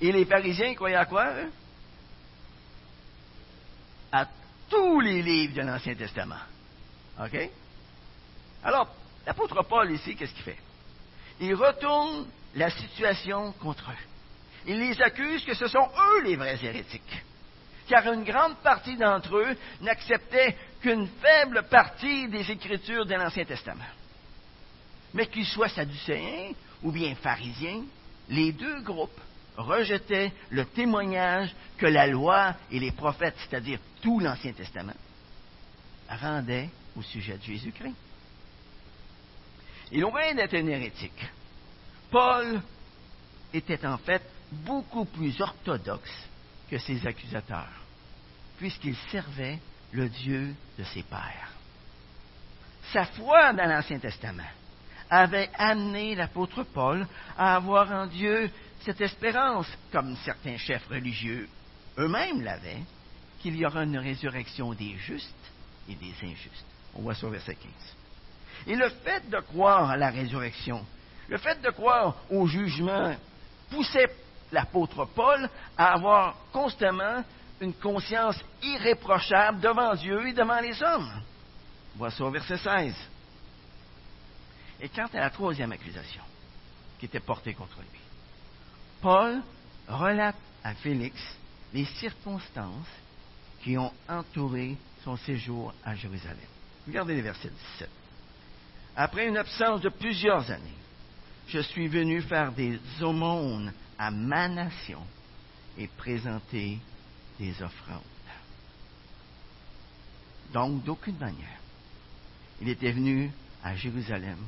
[0.00, 1.50] Et les pharisiens, ils croyaient à quoi, eux?
[4.12, 4.26] À
[4.68, 6.36] tous les livres de l'Ancien Testament.
[7.20, 7.50] OK?
[8.62, 8.94] Alors,
[9.26, 10.58] l'apôtre Paul ici, qu'est-ce qu'il fait?
[11.40, 14.06] Il retourne la situation contre eux.
[14.66, 17.24] Il les accuse que ce sont eux les vrais hérétiques.
[17.88, 23.84] Car une grande partie d'entre eux n'acceptaient qu'une faible partie des Écritures de l'Ancien Testament.
[25.14, 27.82] Mais qu'ils soient sadducéens ou bien pharisiens,
[28.28, 29.20] les deux groupes
[29.56, 34.94] rejetait le témoignage que la loi et les prophètes, c'est-à-dire tout l'Ancien Testament,
[36.08, 37.94] rendaient au sujet de Jésus-Christ.
[39.90, 41.26] Et loin d'être un hérétique,
[42.10, 42.60] Paul
[43.52, 46.12] était en fait beaucoup plus orthodoxe
[46.70, 47.82] que ses accusateurs,
[48.58, 49.58] puisqu'il servait
[49.92, 51.52] le Dieu de ses pères.
[52.92, 54.50] Sa foi dans l'Ancien Testament
[55.10, 61.48] avait amené l'apôtre Paul à avoir en Dieu cette espérance, comme certains chefs religieux
[61.98, 62.82] eux-mêmes l'avaient,
[63.40, 65.34] qu'il y aura une résurrection des justes
[65.88, 66.66] et des injustes.
[66.94, 67.70] On voit ça au verset 15.
[68.66, 70.84] Et le fait de croire à la résurrection,
[71.28, 73.14] le fait de croire au jugement,
[73.70, 74.08] poussait
[74.50, 77.22] l'apôtre Paul à avoir constamment
[77.60, 81.22] une conscience irréprochable devant Dieu et devant les hommes.
[81.94, 82.94] On voit ça au verset 16.
[84.80, 86.22] Et quant à la troisième accusation
[86.98, 88.00] qui était portée contre lui,
[89.00, 89.42] Paul
[89.88, 91.16] relate à Félix
[91.72, 92.86] les circonstances
[93.62, 96.38] qui ont entouré son séjour à Jérusalem.
[96.86, 97.88] Regardez les versets 17.
[98.96, 100.74] Après une absence de plusieurs années,
[101.48, 105.02] je suis venu faire des aumônes à ma nation
[105.76, 106.78] et présenter
[107.38, 108.02] des offrandes.
[110.52, 111.60] Donc, d'aucune manière,
[112.60, 113.30] il était venu
[113.62, 114.38] à Jérusalem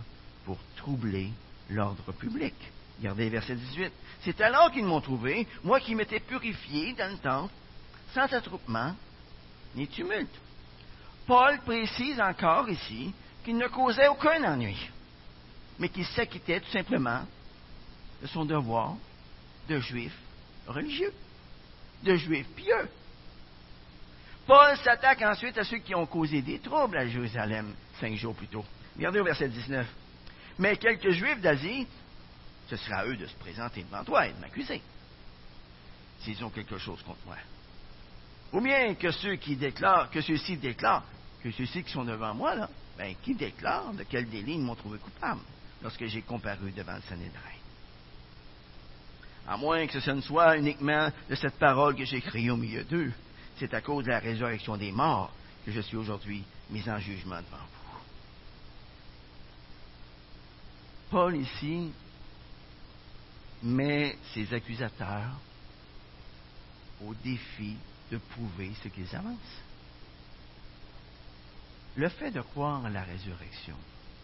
[0.51, 1.31] pour troubler
[1.69, 2.55] l'ordre public.
[2.99, 3.93] Regardez verset 18.
[4.23, 7.55] C'est alors qu'ils m'ont trouvé, moi qui m'étais purifié dans le temple,
[8.13, 8.97] sans attroupement
[9.77, 10.35] ni tumulte.
[11.25, 14.77] Paul précise encore ici qu'il ne causait aucun ennui,
[15.79, 17.23] mais qu'il s'acquittait tout simplement
[18.21, 18.97] de son devoir
[19.69, 20.13] de juif
[20.67, 21.13] religieux,
[22.03, 22.89] de juif pieux.
[24.49, 28.49] Paul s'attaque ensuite à ceux qui ont causé des troubles à Jérusalem cinq jours plus
[28.49, 28.65] tôt.
[28.97, 29.87] Regardez au verset 19.
[30.61, 31.87] Mais quelques juifs d'Asie
[32.71, 34.81] ce sera à eux de se présenter devant toi et de m'accuser,
[36.21, 37.37] s'ils ont quelque chose contre moi.
[38.53, 41.05] Ou bien que ceux qui déclarent, que ceux-ci déclarent,
[41.43, 44.77] que ceux-ci qui sont devant moi, là, ben, qui déclarent de quel délit ils m'ont
[44.77, 45.41] trouvé coupable
[45.83, 47.41] lorsque j'ai comparu devant le Sanhédrin.
[49.49, 52.85] À moins que ce ne soit uniquement de cette parole que j'ai criée au milieu
[52.85, 53.13] d'eux,
[53.57, 55.33] c'est à cause de la résurrection des morts
[55.67, 57.80] que je suis aujourd'hui mis en jugement devant vous.
[61.11, 61.91] Paul ici
[63.65, 65.35] met ses accusateurs
[67.05, 67.77] au défi
[68.13, 69.37] de prouver ce qu'ils avancent.
[71.97, 73.77] Le fait de croire en la résurrection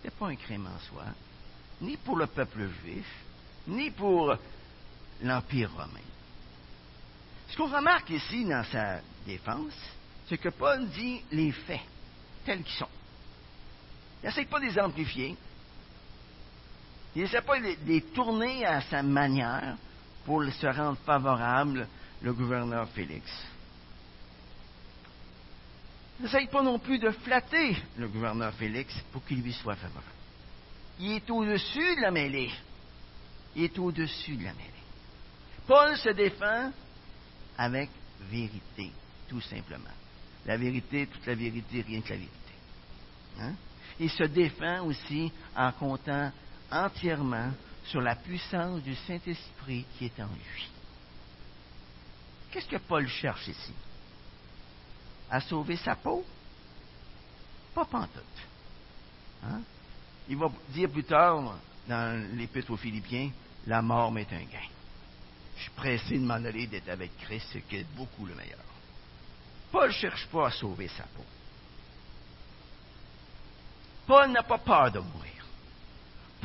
[0.04, 1.04] n'est pas un crime en soi,
[1.80, 3.06] ni pour le peuple juif,
[3.66, 4.36] ni pour
[5.22, 6.06] l'Empire romain.
[7.48, 9.74] Ce qu'on remarque ici dans sa défense,
[10.28, 11.80] c'est que Paul dit les faits
[12.44, 12.88] tels qu'ils sont.
[14.22, 15.36] Il n'essaie pas de les amplifier,
[17.16, 19.78] il n'essaie pas de les tourner à sa manière
[20.26, 21.88] pour se rendre favorable
[22.20, 23.24] le gouverneur Félix.
[26.20, 30.04] n'essaye pas non plus de flatter le gouverneur Félix pour qu'il lui soit favorable.
[31.00, 32.50] Il est au-dessus de la mêlée.
[33.54, 34.70] Il est au-dessus de la mêlée.
[35.66, 36.70] Paul se défend
[37.56, 37.88] avec
[38.30, 38.92] vérité,
[39.26, 39.84] tout simplement.
[40.44, 42.34] La vérité, toute la vérité, rien que la vérité.
[43.40, 43.54] Hein?
[43.98, 46.30] Il se défend aussi en comptant
[46.70, 47.50] entièrement
[47.84, 50.68] sur la puissance du Saint-Esprit qui est en lui.
[52.50, 53.72] Qu'est-ce que Paul cherche ici?
[55.30, 56.24] À sauver sa peau?
[57.74, 58.24] Pas pantoute.
[59.44, 59.60] Hein?
[60.28, 63.30] Il va dire plus tard dans l'Épître aux Philippiens,
[63.66, 64.68] la mort m'est un gain.
[65.56, 68.58] Je suis pressé de m'en aller d'être avec Christ, ce qui est beaucoup le meilleur.
[69.70, 71.24] Paul ne cherche pas à sauver sa peau.
[74.06, 75.35] Paul n'a pas peur de mourir.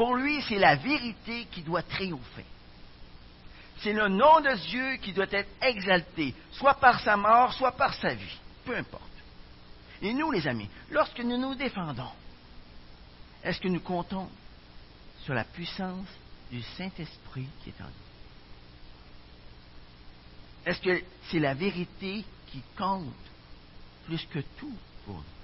[0.02, 2.46] Pour lui, c'est la vérité qui doit triompher.
[3.82, 7.94] C'est le nom de Dieu qui doit être exalté, soit par sa mort, soit par
[7.94, 8.40] sa vie.
[8.66, 9.04] Peu importe.
[10.02, 12.10] Et nous, les amis, lorsque nous nous défendons,
[13.44, 14.28] est-ce que nous comptons
[15.24, 16.08] sur la puissance
[16.50, 17.92] du Saint-Esprit qui est en nous?
[20.66, 23.14] Est-ce que c'est la vérité qui compte
[24.08, 25.41] plus que tout pour nous?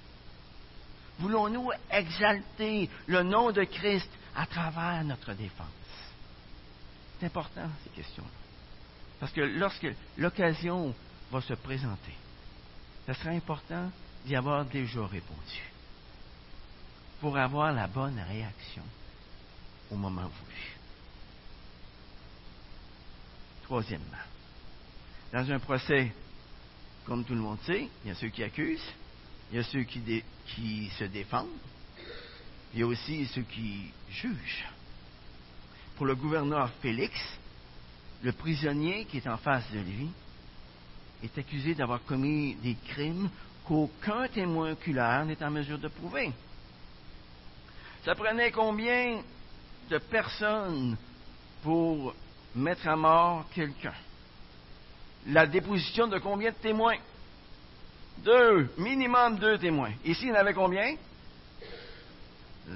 [1.18, 5.66] Voulons-nous exalter le nom de Christ à travers notre défense?
[7.18, 8.28] C'est important, ces questions-là.
[9.18, 10.94] Parce que lorsque l'occasion
[11.32, 12.14] va se présenter,
[13.06, 13.90] ce sera important
[14.24, 15.62] d'y avoir déjà répondu
[17.20, 18.84] pour avoir la bonne réaction
[19.90, 20.76] au moment voulu.
[23.64, 24.04] Troisièmement,
[25.32, 26.12] dans un procès,
[27.04, 28.92] comme tout le monde sait, il y a ceux qui accusent,
[29.50, 31.48] il y a ceux qui, se défendent,
[32.74, 34.66] il y a aussi ceux qui jugent.
[35.96, 37.18] Pour le gouverneur Félix,
[38.22, 40.10] le prisonnier qui est en face de lui
[41.22, 43.30] est accusé d'avoir commis des crimes
[43.64, 46.30] qu'aucun témoin oculaire n'est en mesure de prouver.
[48.04, 49.22] Ça prenait combien
[49.90, 50.96] de personnes
[51.62, 52.14] pour
[52.54, 53.94] mettre à mort quelqu'un?
[55.26, 56.98] La déposition de combien de témoins?
[58.24, 59.92] Deux, minimum deux témoins.
[60.04, 60.96] Ici, il y en avait combien?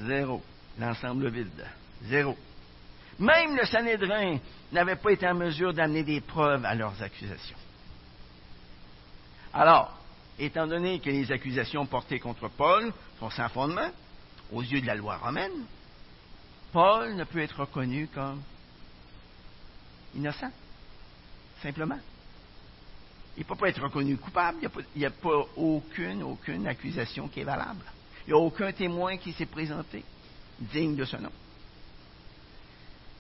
[0.07, 0.43] Zéro.
[0.79, 1.67] L'ensemble vide.
[2.05, 2.37] Zéro.
[3.19, 4.39] Même le Sanhédrin
[4.73, 7.57] n'avait pas été en mesure d'amener des preuves à leurs accusations.
[9.53, 9.99] Alors,
[10.39, 13.91] étant donné que les accusations portées contre Paul sont sans fondement,
[14.51, 15.67] aux yeux de la loi romaine,
[16.73, 18.43] Paul ne peut être reconnu comme
[20.15, 20.51] innocent,
[21.63, 21.99] simplement.
[23.37, 24.59] Il ne peut pas être reconnu coupable,
[24.95, 27.85] il n'y a, pas aucune, aucune accusation qui est valable.
[28.27, 30.05] Il n'y a aucun témoin qui s'est présenté
[30.61, 31.33] digne de ce nom.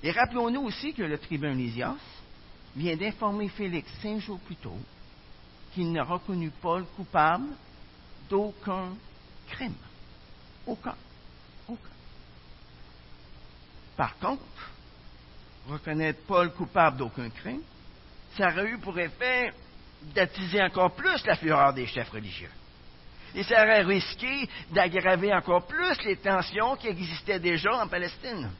[0.03, 1.97] Et rappelons-nous aussi que le tribun Lysias
[2.77, 4.77] vient d'informer Félix cinq jours plus tôt
[5.73, 7.49] qu'il n'a reconnu Paul coupable
[8.29, 8.95] d'aucun
[9.49, 9.75] crime.
[10.67, 10.95] Aucun.
[11.69, 11.91] Aucun.
[13.97, 14.71] Par contre,
[15.69, 17.63] reconnaître Paul coupable d'aucun crime,
[18.37, 19.53] ça aurait eu pour effet
[20.15, 22.51] d'attiser encore plus la fureur des chefs religieux.
[23.35, 28.51] Et ça aurait risqué d'aggraver encore plus les tensions qui existaient déjà en Palestine.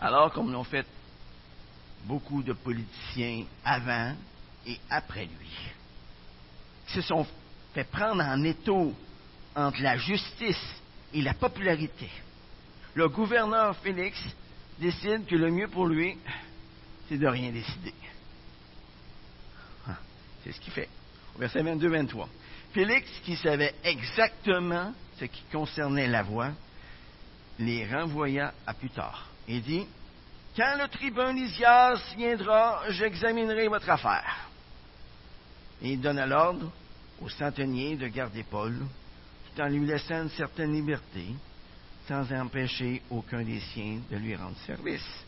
[0.00, 0.86] Alors, comme l'ont fait
[2.04, 4.14] beaucoup de politiciens avant
[4.66, 5.50] et après lui,
[6.88, 7.26] se sont
[7.72, 8.94] fait prendre en étau
[9.54, 10.82] entre la justice
[11.14, 12.10] et la popularité.
[12.94, 14.18] Le gouverneur Félix
[14.78, 16.18] décide que le mieux pour lui,
[17.08, 17.94] c'est de rien décider.
[20.44, 20.88] C'est ce qu'il fait.
[21.36, 22.26] Au verset 22-23.
[22.72, 26.50] Félix, qui savait exactement ce qui concernait la voix,
[27.58, 29.86] les renvoya à plus tard et dit
[30.56, 34.48] Quand le tribun Lysias viendra, j'examinerai votre affaire.
[35.82, 36.70] Et il donna l'ordre
[37.20, 38.78] au centenier de garder Paul,
[39.54, 41.26] tout en lui laissant une certaine liberté,
[42.08, 45.24] sans empêcher aucun des siens de lui rendre service.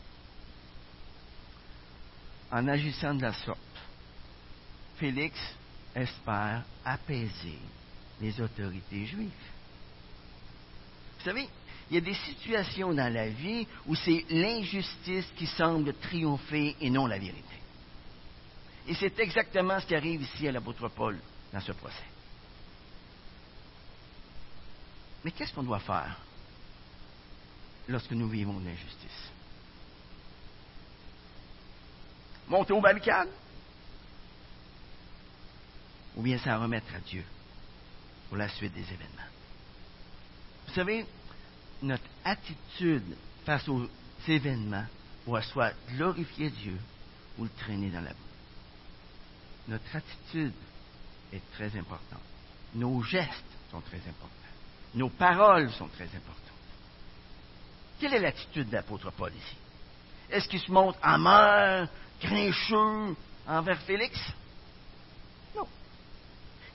[2.51, 3.59] En agissant de la sorte,
[4.97, 5.37] Félix
[5.93, 7.59] espère apaiser
[8.21, 9.31] les autorités juives.
[11.17, 11.49] Vous savez,
[11.89, 16.89] il y a des situations dans la vie où c'est l'injustice qui semble triompher et
[16.89, 17.55] non la vérité.
[18.87, 21.19] Et c'est exactement ce qui arrive ici à l'apôtre Paul
[21.51, 22.03] dans ce procès.
[25.23, 26.19] Mais qu'est-ce qu'on doit faire
[27.87, 29.31] lorsque nous vivons de l'injustice?
[32.47, 33.29] Monter aux barricades?
[36.15, 37.23] Ou bien s'en remettre à Dieu
[38.27, 39.29] pour la suite des événements.
[40.67, 41.05] Vous savez,
[41.81, 43.87] notre attitude face aux
[44.27, 44.85] événements
[45.25, 46.77] doit soit glorifier Dieu
[47.37, 48.15] ou le traîner dans la boue.
[49.67, 50.53] Notre attitude
[51.33, 52.21] est très importante.
[52.73, 54.29] Nos gestes sont très importants.
[54.93, 56.35] Nos paroles sont très importantes.
[57.99, 59.55] Quelle est l'attitude de l'apôtre Paul ici?
[60.29, 61.87] Est-ce qu'il se montre amer,
[62.21, 63.15] grincheux
[63.47, 64.17] envers Félix?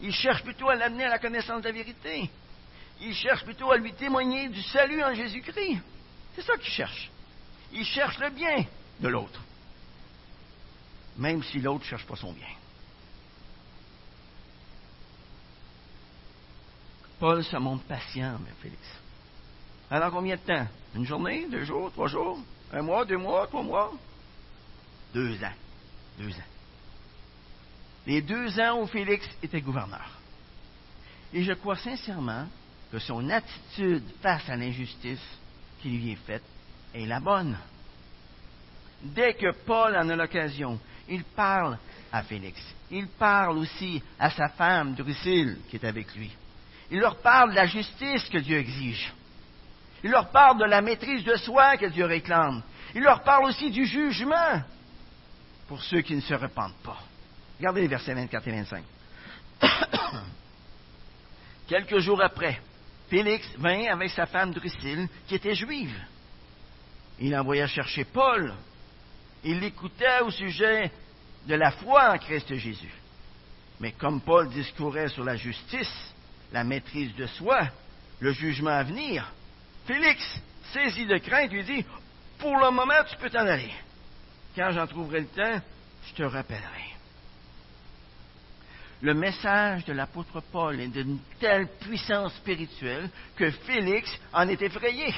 [0.03, 2.31] Il cherche plutôt à l'amener à la connaissance de la vérité.
[3.01, 5.81] Il cherche plutôt à lui témoigner du salut en Jésus-Christ.
[6.35, 7.11] C'est ça qu'il cherche.
[7.73, 8.65] Il cherche le bien
[9.01, 9.41] de l'autre.
[11.17, 12.49] Même si l'autre ne cherche pas son bien.
[17.19, 18.83] Paul se montre patient, mais Félix.
[19.91, 20.67] Alors combien de temps?
[20.95, 22.39] Une journée, deux jours, trois jours?
[22.73, 23.93] Un mois, deux mois, trois mois?
[25.13, 25.53] Deux ans.
[26.19, 26.50] Deux ans.
[28.07, 30.19] Les deux ans où Félix était gouverneur.
[31.33, 32.47] Et je crois sincèrement
[32.91, 35.25] que son attitude face à l'injustice
[35.81, 36.43] qui lui est faite
[36.95, 37.57] est la bonne.
[39.03, 40.79] Dès que Paul en a l'occasion,
[41.09, 41.79] il parle
[42.13, 42.61] à Félix.
[42.91, 46.31] Il parle aussi à sa femme, Drusille, qui est avec lui.
[46.91, 49.13] Il leur parle de la justice que Dieu exige.
[50.03, 52.63] Il leur parle de la maîtrise de soi que Dieu réclame.
[52.95, 54.63] Il leur parle aussi du jugement
[55.69, 56.99] pour ceux qui ne se repentent pas.
[57.61, 58.85] Regardez les versets 24 et 25.
[61.69, 62.59] Quelques jours après,
[63.11, 65.95] Félix vint avec sa femme Drusille, qui était juive.
[67.19, 68.55] Il envoya chercher Paul.
[69.45, 70.91] Il l'écoutait au sujet
[71.47, 72.95] de la foi en Christ Jésus.
[73.79, 76.15] Mais comme Paul discourait sur la justice,
[76.53, 77.69] la maîtrise de soi,
[78.21, 79.31] le jugement à venir,
[79.87, 80.41] Félix,
[80.73, 81.85] saisi de crainte, lui dit
[82.39, 83.75] Pour le moment, tu peux t'en aller.
[84.57, 85.61] Quand j'en trouverai le temps,
[86.07, 86.90] je te rappellerai.
[89.03, 95.15] Le message de l'apôtre Paul est d'une telle puissance spirituelle que Félix en est effrayé.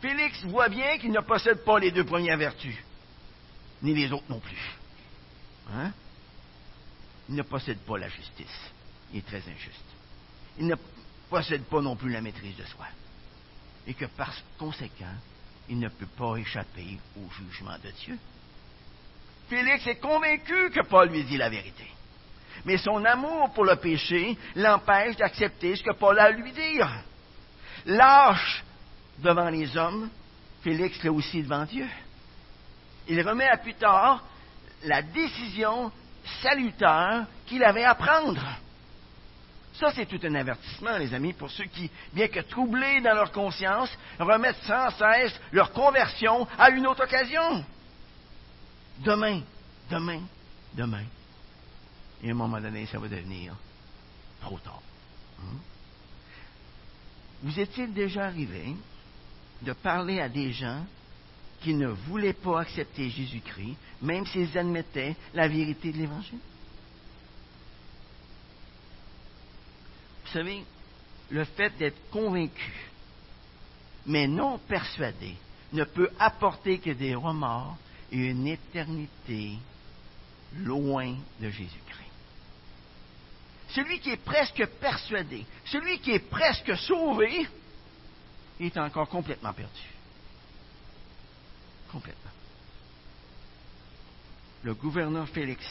[0.00, 2.76] Félix voit bien qu'il ne possède pas les deux premières vertus,
[3.82, 4.76] ni les autres non plus.
[5.72, 5.92] Hein?
[7.28, 8.72] Il ne possède pas la justice
[9.12, 9.84] il est très injuste.
[10.58, 10.74] Il ne
[11.28, 12.86] possède pas non plus la maîtrise de soi.
[13.86, 15.14] Et que par conséquent,
[15.68, 18.18] il ne peut pas échapper au jugement de Dieu.
[19.48, 21.86] Félix est convaincu que Paul lui dit la vérité.
[22.64, 26.88] Mais son amour pour le péché l'empêche d'accepter ce que Paul a à lui dire.
[27.86, 28.64] Lâche
[29.18, 30.08] devant les hommes,
[30.62, 31.86] Félix l'est aussi devant Dieu.
[33.08, 34.22] Il remet à plus tard
[34.84, 35.90] la décision
[36.42, 38.42] salutaire qu'il avait à prendre.
[39.74, 43.30] Ça, c'est tout un avertissement, les amis, pour ceux qui, bien que troublés dans leur
[43.30, 47.64] conscience, remettent sans cesse leur conversion à une autre occasion.
[48.98, 49.42] Demain,
[49.88, 50.22] demain,
[50.74, 51.04] demain.
[52.22, 53.54] Et à un moment donné, ça va devenir
[54.40, 54.82] trop tard.
[57.42, 58.74] Vous est-il déjà arrivé
[59.62, 60.84] de parler à des gens
[61.60, 66.38] qui ne voulaient pas accepter Jésus-Christ, même s'ils admettaient la vérité de l'Évangile?
[70.24, 70.64] Vous savez,
[71.30, 72.72] le fait d'être convaincu,
[74.06, 75.36] mais non persuadé,
[75.72, 77.76] ne peut apporter que des remords
[78.10, 79.58] et une éternité
[80.56, 82.07] loin de Jésus-Christ.
[83.68, 87.46] Celui qui est presque persuadé, celui qui est presque sauvé,
[88.60, 89.82] est encore complètement perdu.
[91.92, 92.30] Complètement.
[94.62, 95.64] Le gouverneur Félix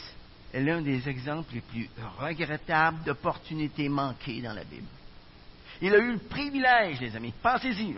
[0.52, 4.86] est l'un des exemples les plus regrettables d'opportunités manquées dans la Bible.
[5.80, 7.94] Il a eu le privilège, les amis, pensez-y,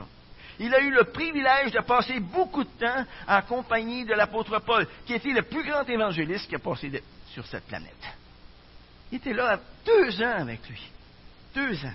[0.58, 4.86] il a eu le privilège de passer beaucoup de temps en compagnie de l'apôtre Paul,
[5.06, 8.19] qui était le plus grand évangéliste qui a passé sur cette planète.
[9.10, 10.80] Il était là deux ans avec lui.
[11.54, 11.94] Deux ans.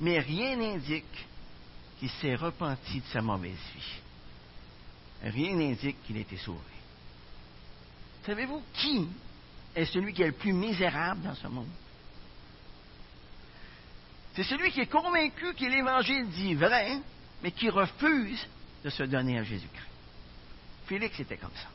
[0.00, 1.26] Mais rien n'indique
[1.98, 5.30] qu'il s'est repenti de sa mauvaise vie.
[5.30, 6.60] Rien n'indique qu'il a été sauvé.
[8.24, 9.08] Savez-vous qui
[9.74, 11.68] est celui qui est le plus misérable dans ce monde?
[14.34, 16.98] C'est celui qui est convaincu que l'Évangile dit vrai,
[17.42, 18.46] mais qui refuse
[18.84, 19.86] de se donner à Jésus-Christ.
[20.86, 21.68] Félix était comme ça.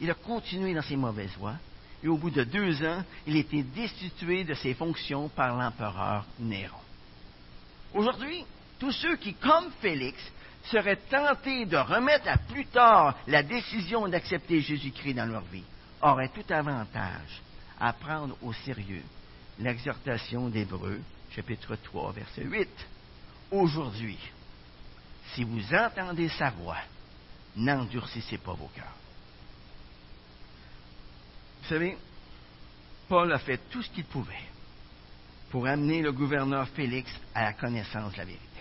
[0.00, 1.56] Il a continué dans ses mauvaises voies,
[2.02, 6.76] et au bout de deux ans, il était destitué de ses fonctions par l'empereur Néron.
[7.94, 8.44] Aujourd'hui,
[8.78, 10.20] tous ceux qui, comme Félix,
[10.64, 15.64] seraient tentés de remettre à plus tard la décision d'accepter Jésus-Christ dans leur vie,
[16.00, 17.42] aurait tout avantage
[17.78, 19.02] à prendre au sérieux
[19.58, 21.00] l'exhortation d'Hébreu,
[21.30, 22.68] chapitre 3, verset 8.
[23.50, 24.18] Aujourd'hui,
[25.34, 26.78] si vous entendez sa voix,
[27.56, 29.01] n'endurcissez pas vos cœurs.
[31.72, 31.96] Vous savez,
[33.08, 34.44] Paul a fait tout ce qu'il pouvait
[35.48, 38.60] pour amener le gouverneur Félix à la connaissance de la vérité.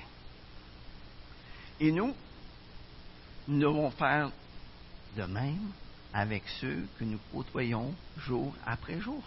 [1.81, 2.15] Et nous,
[3.49, 4.31] nous devons faire
[5.17, 5.73] de même
[6.13, 9.25] avec ceux que nous côtoyons jour après jour.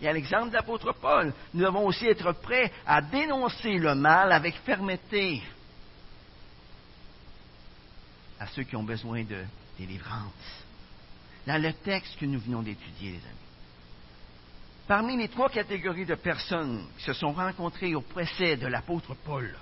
[0.00, 4.32] et à l'exemple de l'apôtre Paul, nous devons aussi être prêts à dénoncer le mal
[4.32, 5.42] avec fermeté
[8.38, 9.44] à ceux qui ont besoin de
[9.78, 10.64] délivrance.
[11.50, 13.48] Dans le texte que nous venons d'étudier, les amis.
[14.86, 19.52] Parmi les trois catégories de personnes qui se sont rencontrées au procès de l'apôtre Paul,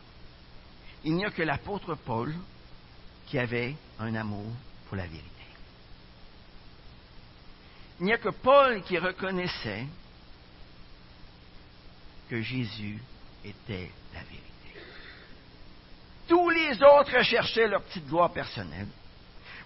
[1.03, 2.35] il n'y a que l'apôtre Paul
[3.25, 4.53] qui avait un amour
[4.87, 5.31] pour la vérité.
[8.01, 9.87] Il n'y a que Paul qui reconnaissait
[12.29, 12.99] que Jésus
[13.43, 14.43] était la vérité.
[16.27, 18.89] Tous les autres cherchaient leur petite gloire personnelle.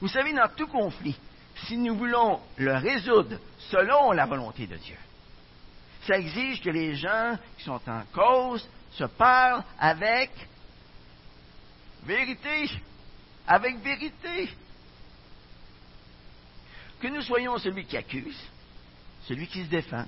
[0.00, 1.18] Vous savez, dans tout conflit,
[1.66, 3.38] si nous voulons le résoudre
[3.70, 4.96] selon la volonté de Dieu,
[6.06, 10.30] ça exige que les gens qui sont en cause se parlent avec
[12.04, 12.70] vérité,
[13.46, 14.50] avec vérité.
[17.00, 18.38] Que nous soyons celui qui accuse,
[19.26, 20.04] celui qui se défend,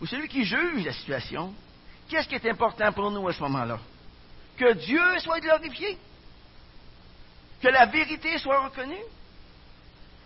[0.00, 1.54] ou celui qui juge la situation,
[2.08, 3.78] qu'est-ce qui est important pour nous à ce moment-là?
[4.56, 5.98] Que Dieu soit glorifié,
[7.60, 8.96] que la vérité soit reconnue,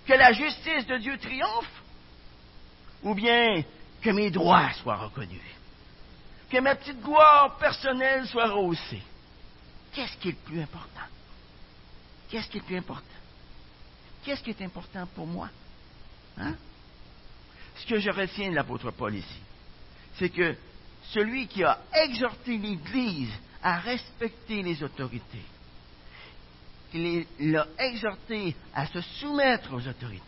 [0.07, 1.83] que la justice de Dieu triomphe,
[3.03, 3.63] ou bien
[4.01, 5.41] que mes droits soient reconnus,
[6.51, 9.03] que ma petite gloire personnelle soit rehaussée.
[9.93, 11.01] Qu'est-ce qui est le plus important?
[12.29, 13.07] Qu'est-ce qui est le plus important?
[14.25, 15.49] Qu'est-ce qui est important pour moi?
[16.39, 16.55] Hein?
[17.77, 19.41] Ce que je retiens de l'apôtre Paul ici,
[20.19, 20.57] c'est que
[21.11, 23.33] celui qui a exhorté l'Église
[23.63, 25.45] à respecter les autorités,
[26.95, 30.23] il l'a exhorté à se soumettre aux autorités.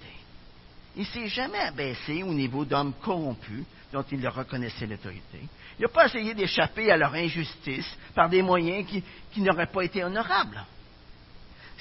[0.96, 5.40] Il s'est jamais abaissé au niveau d'hommes corrompus dont il reconnaissait l'autorité.
[5.78, 9.02] Il n'a pas essayé d'échapper à leur injustice par des moyens qui,
[9.32, 10.64] qui n'auraient pas été honorables.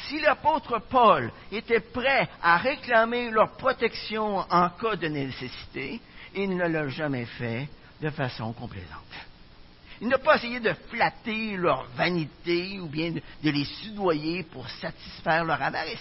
[0.08, 6.02] Si l'apôtre Paul était prêt à réclamer leur protection en cas de nécessité,
[6.36, 7.68] il ne l'a jamais fait
[8.02, 9.04] de façon complaisante.
[10.04, 15.46] Il n'a pas essayé de flatter leur vanité ou bien de, les soudoyer pour satisfaire
[15.46, 15.98] leur avarice.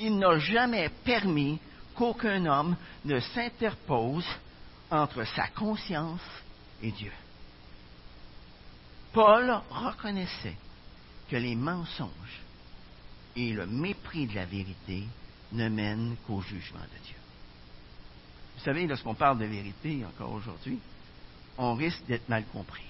[0.00, 1.60] Il n'a jamais permis
[1.94, 4.26] qu'aucun homme ne s'interpose
[4.90, 6.22] entre sa conscience
[6.82, 7.12] et Dieu.
[9.12, 10.56] Paul reconnaissait
[11.28, 12.40] que les mensonges
[13.36, 15.04] et le mépris de la vérité
[15.52, 17.16] ne mènent qu'au jugement de Dieu.
[18.56, 20.80] Vous savez, lorsqu'on parle de vérité encore aujourd'hui,
[21.58, 22.84] on risque d'être mal compris.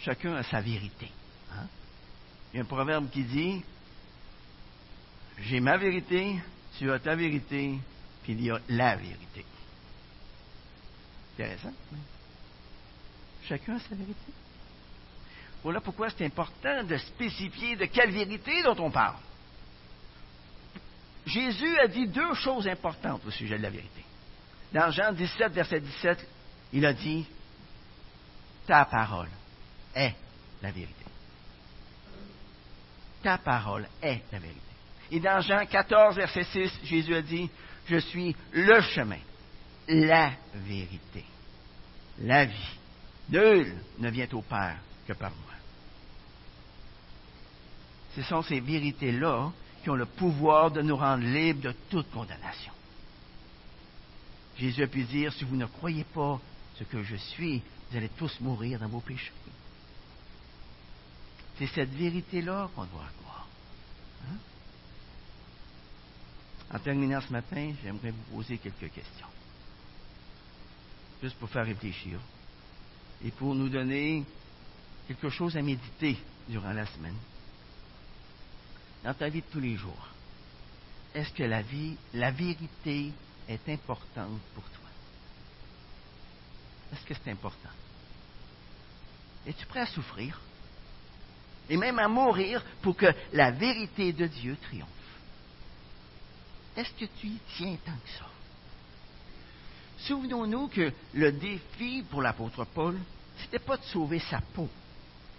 [0.00, 1.10] Chacun a sa vérité.
[1.52, 1.66] Hein?
[2.52, 3.62] Il y a un proverbe qui dit
[5.38, 6.36] J'ai ma vérité,
[6.78, 7.78] tu as ta vérité,
[8.22, 9.44] puis il y a la vérité.
[11.34, 11.72] Intéressant.
[13.48, 14.32] Chacun a sa vérité.
[15.62, 19.16] Voilà pourquoi c'est important de spécifier de quelle vérité dont on parle.
[21.26, 24.04] Jésus a dit deux choses importantes au sujet de la vérité.
[24.72, 26.26] Dans Jean 17, verset 17,
[26.72, 27.26] il a dit,
[28.66, 29.28] ta parole
[29.94, 30.14] est
[30.62, 31.04] la vérité.
[33.22, 34.60] Ta parole est la vérité.
[35.10, 37.48] Et dans Jean 14, verset 6, Jésus a dit,
[37.86, 39.20] je suis le chemin,
[39.88, 41.24] la vérité,
[42.18, 42.78] la vie.
[43.28, 45.52] Nul ne vient au Père que par moi.
[48.14, 49.52] Ce sont ces vérités-là
[49.82, 52.72] qui ont le pouvoir de nous rendre libres de toute condamnation.
[54.58, 56.40] Jésus a pu dire, si vous ne croyez pas
[56.78, 59.32] ce que je suis, vous allez tous mourir dans vos péchés.
[61.58, 63.48] C'est cette vérité-là qu'on doit croire.
[64.24, 64.36] Hein?
[66.74, 69.28] En terminant ce matin, j'aimerais vous poser quelques questions.
[71.22, 72.20] Juste pour faire réfléchir.
[73.24, 74.24] Et pour nous donner
[75.08, 76.18] quelque chose à méditer
[76.48, 77.16] durant la semaine.
[79.02, 80.08] Dans ta vie de tous les jours,
[81.14, 83.12] est-ce que la vie, la vérité
[83.48, 84.85] est importante pour toi?
[86.92, 87.70] Est-ce que c'est important?
[89.46, 90.40] Es-tu prêt à souffrir?
[91.68, 94.88] Et même à mourir pour que la vérité de Dieu triomphe?
[96.76, 98.26] Est-ce que tu y tiens tant que ça?
[99.98, 102.96] Souvenons-nous que le défi pour l'apôtre Paul,
[103.38, 104.68] ce n'était pas de sauver sa peau,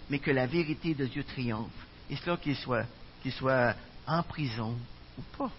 [0.09, 1.71] mais que la vérité de Dieu triomphe,
[2.09, 2.85] et cela qu'il soit,
[3.31, 3.75] soit
[4.05, 4.77] en prison
[5.17, 5.51] ou pas.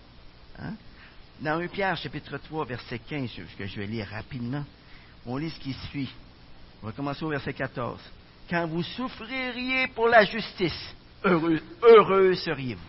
[0.58, 0.74] Hein?
[1.40, 4.64] Dans 1 Pierre, chapitre 3, verset 15, que je vais lire rapidement,
[5.26, 6.10] on lit ce qui suit.
[6.82, 8.00] On va commencer au verset 14.
[8.48, 10.94] Quand vous souffririez pour la justice,
[11.24, 12.80] heureux, seriez-vous?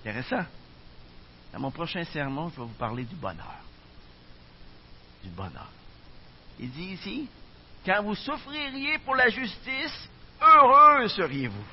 [0.00, 0.44] Intéressant.
[1.52, 3.56] Dans mon prochain sermon, je vais vous parler du bonheur.
[5.22, 5.70] Du bonheur.
[6.58, 7.28] Il dit ici,
[7.86, 10.08] quand vous souffririez pour la justice,
[10.40, 11.64] heureux seriez-vous?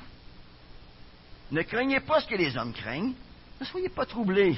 [1.50, 3.14] Ne craignez pas ce que les hommes craignent,
[3.60, 4.56] ne soyez pas troublés.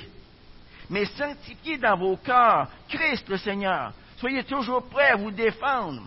[0.91, 3.93] mais sanctifiez dans vos cœurs Christ le Seigneur.
[4.25, 6.01] Soyez toujours prêts à vous défendre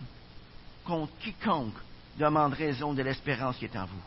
[0.83, 1.77] contre quiconque
[2.17, 4.01] demande raison de l'espérance qui est en vous.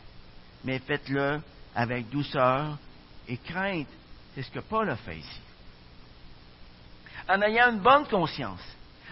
[0.65, 1.39] Mais faites-le
[1.73, 2.77] avec douceur
[3.29, 3.87] et crainte.
[4.35, 5.39] C'est ce que Paul a fait ici.
[7.29, 8.59] En ayant une bonne conscience,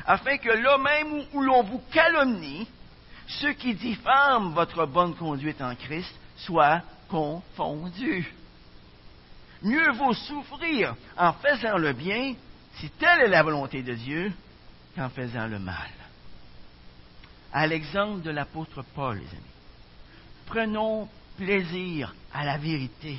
[0.05, 2.67] afin que là même où, l'on vous calomnie,
[3.25, 8.35] ceux qui diffament votre bonne conduite en Christ soient confondus.
[9.61, 12.35] Mieux vaut souffrir en faisant le bien,
[12.81, 14.33] si telle est la volonté de Dieu,
[14.99, 15.91] qu'en faisant le mal.
[17.53, 19.55] À l'exemple de l'apôtre Paul, les amis,
[20.45, 23.17] prenons plaisir à la vérité,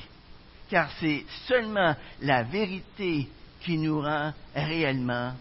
[0.68, 3.26] car c'est seulement la vérité
[3.62, 5.34] qui nous rend réellement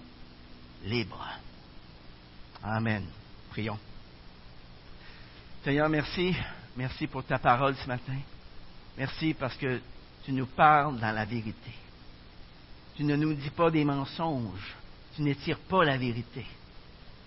[0.86, 1.28] libres.
[2.64, 3.06] Amen.
[3.50, 3.80] Prions.
[5.62, 6.34] Seigneur, merci.
[6.78, 8.18] Merci pour ta parole ce matin.
[8.98, 9.82] Merci parce que
[10.24, 11.74] tu nous parles dans la vérité.
[12.96, 14.79] Tu ne nous dis pas des mensonges.
[15.20, 16.46] Tu n'étires pas la vérité.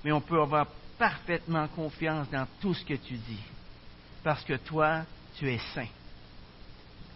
[0.03, 0.66] Mais on peut avoir
[0.99, 3.43] parfaitement confiance dans tout ce que tu dis.
[4.24, 5.03] Parce que toi,
[5.36, 5.90] tu es saint.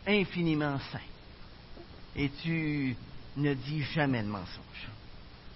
[0.07, 0.99] Infiniment saint.
[2.15, 2.95] Et tu
[3.39, 4.89] ne dis jamais de mensonge.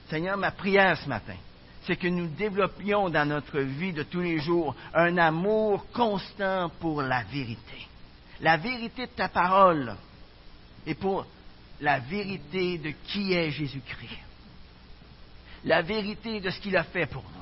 [0.09, 1.37] Seigneur, ma prière ce matin,
[1.87, 7.03] c'est que nous développions dans notre vie de tous les jours un amour constant pour
[7.03, 7.87] la vérité.
[8.41, 9.95] La vérité de ta parole
[10.87, 11.27] et pour
[11.79, 14.30] la vérité de qui est Jésus-Christ.
[15.65, 17.41] La vérité de ce qu'il a fait pour nous.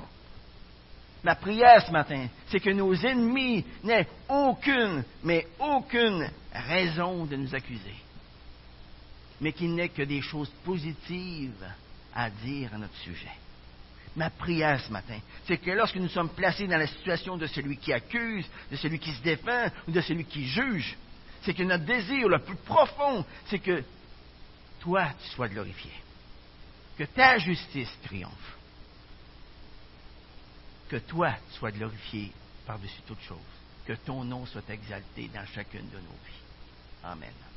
[1.25, 7.55] Ma prière ce matin, c'est que nos ennemis n'aient aucune, mais aucune raison de nous
[7.55, 7.95] accuser,
[9.41, 11.67] mais qu'ils n'aient que des choses positives
[12.15, 13.33] à dire à notre sujet.
[14.17, 17.77] Ma prière ce matin, c'est que lorsque nous sommes placés dans la situation de celui
[17.77, 20.97] qui accuse, de celui qui se défend ou de celui qui juge,
[21.43, 23.83] c'est que notre désir le plus profond, c'est que
[24.81, 25.91] toi, tu sois glorifié,
[26.99, 28.59] que ta justice triomphe,
[30.89, 32.33] que toi sois glorifié
[32.67, 33.39] par-dessus toute chose,
[33.87, 36.43] que ton nom soit exalté dans chacune de nos vies.
[37.05, 37.48] Amen.